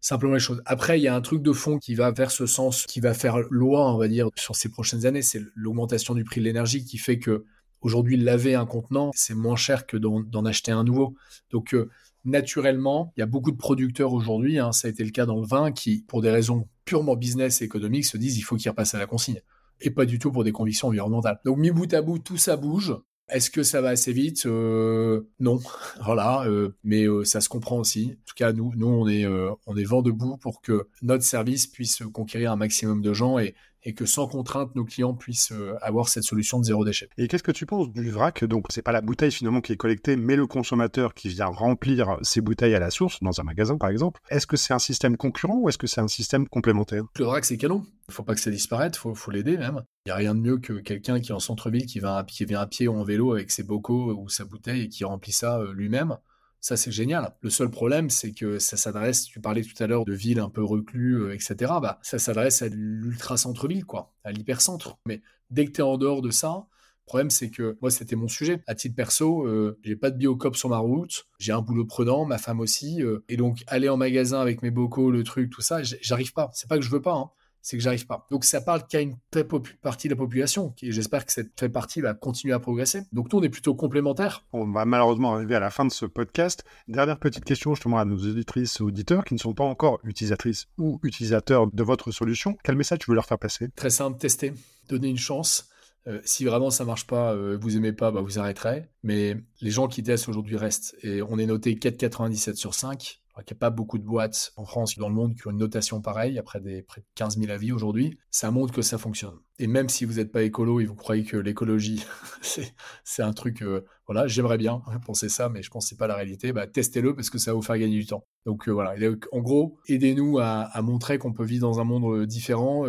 simplement 0.00 0.34
les 0.34 0.40
choses. 0.40 0.62
Après, 0.64 0.98
il 0.98 1.02
y 1.02 1.08
a 1.08 1.14
un 1.14 1.20
truc 1.20 1.42
de 1.42 1.52
fond 1.52 1.78
qui 1.78 1.94
va 1.94 2.10
vers 2.10 2.30
ce 2.30 2.46
sens, 2.46 2.86
qui 2.86 3.00
va 3.00 3.14
faire 3.14 3.38
loi, 3.50 3.92
on 3.92 3.98
va 3.98 4.08
dire, 4.08 4.28
sur 4.36 4.56
ces 4.56 4.68
prochaines 4.68 5.06
années, 5.06 5.22
c'est 5.22 5.42
l'augmentation 5.54 6.14
du 6.14 6.24
prix 6.24 6.40
de 6.40 6.44
l'énergie 6.44 6.84
qui 6.84 6.98
fait 6.98 7.18
que 7.18 7.44
aujourd'hui 7.80 8.16
laver 8.16 8.54
un 8.54 8.66
contenant, 8.66 9.10
c'est 9.14 9.34
moins 9.34 9.56
cher 9.56 9.86
que 9.86 9.96
d'en 9.96 10.44
acheter 10.44 10.72
un 10.72 10.84
nouveau. 10.84 11.14
Donc 11.50 11.74
euh, 11.74 11.90
naturellement, 12.24 13.12
il 13.16 13.20
y 13.20 13.22
a 13.22 13.26
beaucoup 13.26 13.50
de 13.50 13.56
producteurs 13.56 14.12
aujourd'hui, 14.12 14.58
hein, 14.58 14.72
ça 14.72 14.88
a 14.88 14.90
été 14.90 15.04
le 15.04 15.10
cas 15.10 15.26
dans 15.26 15.40
le 15.40 15.46
vin, 15.46 15.72
qui, 15.72 16.04
pour 16.08 16.22
des 16.22 16.30
raisons 16.30 16.68
purement 16.84 17.16
business 17.16 17.62
et 17.62 17.64
économiques, 17.64 18.06
se 18.06 18.16
disent 18.16 18.38
il 18.38 18.42
faut 18.42 18.56
qu'ils 18.56 18.70
repassent 18.70 18.94
à 18.94 18.98
la 18.98 19.06
consigne 19.06 19.40
et 19.80 19.90
pas 19.90 20.06
du 20.06 20.18
tout 20.18 20.32
pour 20.32 20.44
des 20.44 20.52
convictions 20.52 20.88
environnementales. 20.88 21.38
Donc 21.44 21.58
mis 21.58 21.70
bout 21.70 21.92
à 21.92 22.02
bout, 22.02 22.18
tout 22.18 22.36
ça 22.36 22.56
bouge. 22.56 22.94
Est-ce 23.28 23.50
que 23.50 23.62
ça 23.62 23.80
va 23.80 23.90
assez 23.90 24.12
vite? 24.12 24.46
Euh, 24.46 25.28
Non, 25.38 25.60
voilà, 26.04 26.44
euh, 26.46 26.74
mais 26.82 27.06
euh, 27.06 27.24
ça 27.24 27.40
se 27.40 27.48
comprend 27.48 27.78
aussi. 27.78 28.12
En 28.12 28.24
tout 28.26 28.34
cas, 28.36 28.52
nous, 28.52 28.72
nous, 28.76 28.86
on 28.86 29.08
est, 29.08 29.26
on 29.26 29.76
est 29.76 29.84
vent 29.84 30.02
debout 30.02 30.36
pour 30.38 30.62
que 30.62 30.88
notre 31.02 31.24
service 31.24 31.66
puisse 31.66 32.02
conquérir 32.12 32.52
un 32.52 32.56
maximum 32.56 33.02
de 33.02 33.12
gens 33.12 33.38
et, 33.38 33.54
et 33.84 33.92
que 33.94 34.06
sans 34.06 34.26
contrainte, 34.26 34.74
nos 34.74 34.84
clients 34.84 35.14
puissent 35.14 35.52
avoir 35.82 36.08
cette 36.08 36.24
solution 36.24 36.58
de 36.58 36.64
zéro 36.64 36.84
déchet. 36.84 37.08
Et 37.18 37.28
qu'est-ce 37.28 37.42
que 37.42 37.52
tu 37.52 37.66
penses 37.66 37.92
du 37.92 38.10
vrac? 38.10 38.44
Donc, 38.44 38.66
c'est 38.70 38.82
pas 38.82 38.92
la 38.92 39.00
bouteille 39.00 39.30
finalement 39.30 39.60
qui 39.60 39.72
est 39.72 39.76
collectée, 39.76 40.16
mais 40.16 40.36
le 40.36 40.46
consommateur 40.46 41.14
qui 41.14 41.28
vient 41.28 41.46
remplir 41.46 42.18
ses 42.22 42.40
bouteilles 42.40 42.74
à 42.74 42.80
la 42.80 42.90
source, 42.90 43.22
dans 43.22 43.40
un 43.40 43.44
magasin 43.44 43.76
par 43.76 43.90
exemple. 43.90 44.20
Est-ce 44.30 44.46
que 44.46 44.56
c'est 44.56 44.74
un 44.74 44.78
système 44.78 45.16
concurrent 45.16 45.58
ou 45.58 45.68
est-ce 45.68 45.78
que 45.78 45.86
c'est 45.86 46.00
un 46.00 46.08
système 46.08 46.48
complémentaire? 46.48 47.04
Le 47.18 47.24
vrac, 47.24 47.44
c'est 47.44 47.56
canon. 47.56 47.84
Il 48.08 48.14
faut 48.14 48.22
pas 48.22 48.34
que 48.34 48.40
ça 48.40 48.50
disparaisse, 48.50 48.96
faut, 48.96 49.14
faut 49.14 49.30
l'aider 49.30 49.58
même. 49.58 49.82
N'y 50.08 50.12
a 50.12 50.16
rien 50.16 50.34
de 50.34 50.40
mieux 50.40 50.56
que 50.56 50.72
quelqu'un 50.72 51.20
qui 51.20 51.32
est 51.32 51.34
en 51.34 51.38
centre-ville, 51.38 51.84
qui, 51.84 52.00
qui 52.28 52.44
vient 52.46 52.60
à 52.60 52.66
pied 52.66 52.88
ou 52.88 52.94
en 52.94 53.04
vélo 53.04 53.34
avec 53.34 53.50
ses 53.50 53.62
bocaux 53.62 54.14
ou 54.14 54.30
sa 54.30 54.46
bouteille 54.46 54.84
et 54.84 54.88
qui 54.88 55.04
remplit 55.04 55.32
ça 55.32 55.58
euh, 55.58 55.74
lui-même. 55.74 56.16
Ça, 56.60 56.78
c'est 56.78 56.90
génial. 56.90 57.36
Le 57.42 57.50
seul 57.50 57.70
problème, 57.70 58.08
c'est 58.08 58.32
que 58.32 58.58
ça 58.58 58.78
s'adresse, 58.78 59.24
tu 59.24 59.38
parlais 59.38 59.62
tout 59.62 59.82
à 59.82 59.86
l'heure 59.86 60.06
de 60.06 60.14
villes 60.14 60.40
un 60.40 60.48
peu 60.48 60.64
reclus, 60.64 61.20
euh, 61.20 61.34
etc. 61.34 61.56
Bah, 61.82 61.98
ça 62.00 62.18
s'adresse 62.18 62.62
à 62.62 62.68
l'ultra 62.68 63.36
centre-ville, 63.36 63.84
quoi, 63.84 64.14
à 64.24 64.32
l'hypercentre. 64.32 64.98
Mais 65.04 65.20
dès 65.50 65.66
que 65.66 65.72
tu 65.72 65.80
es 65.80 65.84
en 65.84 65.98
dehors 65.98 66.22
de 66.22 66.30
ça, 66.30 66.66
problème, 67.08 67.30
c'est 67.30 67.50
que 67.50 67.76
moi, 67.82 67.90
c'était 67.90 68.16
mon 68.16 68.28
sujet. 68.28 68.62
À 68.66 68.74
titre 68.74 68.94
perso, 68.94 69.44
euh, 69.46 69.78
j'ai 69.82 69.96
pas 69.96 70.10
de 70.10 70.16
biocop 70.16 70.56
sur 70.56 70.68
ma 70.68 70.78
route, 70.78 71.26
j'ai 71.38 71.52
un 71.52 71.60
boulot 71.60 71.84
prenant, 71.84 72.24
ma 72.24 72.38
femme 72.38 72.60
aussi, 72.60 73.02
euh, 73.02 73.24
et 73.28 73.36
donc 73.36 73.64
aller 73.66 73.88
en 73.88 73.96
magasin 73.96 74.40
avec 74.40 74.62
mes 74.62 74.70
bocaux, 74.70 75.10
le 75.10 75.24
truc, 75.24 75.50
tout 75.50 75.62
ça, 75.62 75.82
j'arrive 75.82 76.32
pas. 76.32 76.50
C'est 76.54 76.68
pas 76.68 76.76
que 76.76 76.84
je 76.84 76.90
veux 76.90 77.02
pas, 77.02 77.14
hein 77.14 77.30
c'est 77.68 77.76
que 77.76 77.82
j'arrive 77.82 78.06
pas. 78.06 78.26
Donc 78.30 78.46
ça 78.46 78.62
parle 78.62 78.86
qu'à 78.86 79.02
une 79.02 79.18
très 79.30 79.46
partie 79.82 80.08
de 80.08 80.14
la 80.14 80.16
population, 80.16 80.74
et 80.80 80.90
j'espère 80.90 81.26
que 81.26 81.32
cette 81.32 81.54
très 81.54 81.68
partie 81.68 82.00
va 82.00 82.14
continuer 82.14 82.54
à 82.54 82.58
progresser. 82.58 83.02
Donc 83.12 83.30
nous, 83.30 83.40
on 83.40 83.42
est 83.42 83.50
plutôt 83.50 83.74
complémentaires. 83.74 84.46
On 84.54 84.72
va 84.72 84.86
malheureusement 84.86 85.34
arriver 85.34 85.54
à 85.54 85.60
la 85.60 85.68
fin 85.68 85.84
de 85.84 85.92
ce 85.92 86.06
podcast. 86.06 86.64
Dernière 86.88 87.18
petite 87.18 87.44
question 87.44 87.74
justement 87.74 87.98
à 87.98 88.06
nos 88.06 88.16
auditrices 88.16 88.80
et 88.80 88.82
auditeurs 88.82 89.22
qui 89.22 89.34
ne 89.34 89.38
sont 89.38 89.52
pas 89.52 89.64
encore 89.64 90.00
utilisatrices 90.04 90.66
ou 90.78 90.98
utilisateurs 91.02 91.66
de 91.70 91.82
votre 91.82 92.10
solution. 92.10 92.56
Quel 92.64 92.74
message 92.74 93.00
tu 93.00 93.10
veux 93.10 93.14
leur 93.14 93.26
faire 93.26 93.38
passer? 93.38 93.68
Très 93.76 93.90
simple, 93.90 94.16
tester, 94.18 94.54
donner 94.88 95.08
une 95.08 95.18
chance. 95.18 95.68
Euh, 96.06 96.20
si 96.24 96.46
vraiment 96.46 96.70
ça 96.70 96.86
marche 96.86 97.06
pas, 97.06 97.34
euh, 97.34 97.58
vous 97.60 97.76
aimez 97.76 97.92
pas, 97.92 98.10
bah, 98.10 98.22
vous 98.22 98.38
arrêterez. 98.38 98.86
Mais 99.02 99.36
les 99.60 99.70
gens 99.70 99.88
qui 99.88 100.02
testent 100.02 100.30
aujourd'hui 100.30 100.56
restent. 100.56 100.96
Et 101.02 101.20
on 101.20 101.38
est 101.38 101.44
noté 101.44 101.74
4,97 101.74 102.54
sur 102.54 102.72
5 102.72 103.20
qu'il 103.44 103.54
n'y 103.54 103.58
a 103.58 103.60
pas 103.60 103.70
beaucoup 103.70 103.98
de 103.98 104.04
boîtes 104.04 104.52
en 104.56 104.64
France 104.64 104.98
dans 104.98 105.08
le 105.08 105.14
monde 105.14 105.34
qui 105.34 105.46
ont 105.46 105.50
une 105.50 105.58
notation 105.58 106.00
pareille, 106.00 106.38
après 106.38 106.60
des 106.60 106.82
près 106.82 107.00
de 107.00 107.06
15 107.14 107.38
000 107.38 107.50
avis 107.50 107.72
aujourd'hui, 107.72 108.18
ça 108.30 108.50
montre 108.50 108.72
que 108.72 108.82
ça 108.82 108.98
fonctionne. 108.98 109.38
Et 109.58 109.66
même 109.66 109.88
si 109.88 110.04
vous 110.04 110.14
n'êtes 110.14 110.32
pas 110.32 110.42
écolo 110.42 110.80
et 110.80 110.86
vous 110.86 110.94
croyez 110.94 111.24
que 111.24 111.36
l'écologie, 111.36 112.04
c'est 113.04 113.22
un 113.22 113.32
truc, 113.32 113.62
euh, 113.62 113.84
voilà, 114.06 114.26
j'aimerais 114.26 114.58
bien 114.58 114.82
penser 115.06 115.28
ça, 115.28 115.48
mais 115.48 115.62
je 115.62 115.70
pense 115.70 115.84
que 115.84 115.90
c'est 115.90 115.98
pas 115.98 116.06
la 116.06 116.16
réalité, 116.16 116.52
bah, 116.52 116.66
testez-le 116.66 117.14
parce 117.14 117.30
que 117.30 117.38
ça 117.38 117.52
va 117.52 117.56
vous 117.56 117.62
faire 117.62 117.78
gagner 117.78 117.98
du 117.98 118.06
temps. 118.06 118.26
Donc 118.46 118.68
euh, 118.68 118.72
voilà, 118.72 118.94
en 119.32 119.40
gros, 119.40 119.78
aidez-nous 119.88 120.38
à, 120.38 120.70
montrer 120.82 121.18
qu'on 121.18 121.32
peut 121.32 121.44
vivre 121.44 121.68
dans 121.68 121.80
un 121.80 121.84
monde 121.84 122.04
euh, 122.04 122.26
différent 122.26 122.84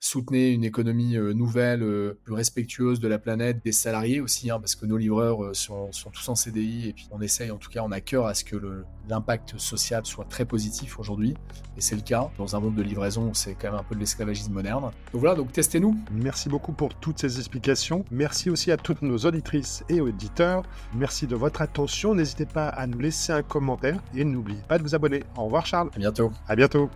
soutenez 0.00 0.50
une 0.50 0.64
économie 0.64 1.16
euh, 1.16 1.32
nouvelle, 1.32 1.82
euh, 1.82 2.18
plus 2.24 2.34
respectueuse 2.34 3.00
de 3.00 3.08
la 3.08 3.18
planète, 3.18 3.64
des 3.64 3.72
salariés 3.72 4.20
aussi, 4.20 4.50
hein, 4.50 4.60
parce 4.60 4.74
que 4.74 4.86
nos 4.86 4.96
livreurs 4.96 5.42
euh, 5.42 5.54
sont, 5.54 5.90
tous 6.12 6.28
en 6.28 6.34
CDI 6.34 6.88
et 6.88 6.92
puis 6.92 7.08
on 7.10 7.20
essaye, 7.20 7.50
en 7.50 7.56
tout 7.56 7.70
cas, 7.70 7.80
on 7.82 7.92
a 7.92 8.00
cœur 8.00 8.26
à 8.26 8.34
ce 8.34 8.44
que 8.44 8.56
l'impact 9.08 9.58
social 9.58 10.04
soit 10.04 10.26
très 10.26 10.44
positif 10.44 10.98
aujourd'hui. 10.98 11.34
Et 11.76 11.80
c'est 11.80 11.96
le 11.96 12.02
cas. 12.02 12.30
Dans 12.38 12.56
un 12.56 12.60
monde 12.60 12.74
de 12.74 12.82
livraison, 12.82 13.34
c'est 13.34 13.54
quand 13.54 13.70
même 13.70 13.80
un 13.80 13.84
peu 13.84 13.94
de 13.94 14.00
l'esclavagisme 14.00 14.52
moderne. 14.52 14.84
Donc 15.12 15.20
voilà, 15.20 15.34
donc 15.34 15.52
testez-nous. 15.52 15.96
Merci 16.12 16.48
beaucoup 16.48 16.72
pour 16.72 16.94
toutes 16.94 17.18
ces 17.18 17.38
explications. 17.38 18.04
Merci 18.10 18.50
aussi 18.50 18.70
à 18.72 18.76
toutes 18.76 19.02
nos 19.02 19.18
auditrices 19.18 19.84
et 19.88 20.00
auditeurs. 20.00 20.62
Merci 20.94 21.26
de 21.26 21.36
votre 21.36 21.62
attention. 21.62 22.14
N'hésitez 22.14 22.46
pas 22.46 22.68
à 22.68 22.86
nous 22.86 22.98
laisser 22.98 23.32
un 23.32 23.42
commentaire 23.42 24.02
et 24.14 24.24
n'oubliez 24.24 24.62
pas 24.68 24.78
de 24.78 24.82
vous 24.82 24.94
abonner. 24.94 25.22
Au 25.36 25.44
revoir 25.44 25.66
Charles. 25.66 25.90
À 25.94 25.98
bientôt. 25.98 26.30
À 26.48 26.56
bientôt. 26.56 26.90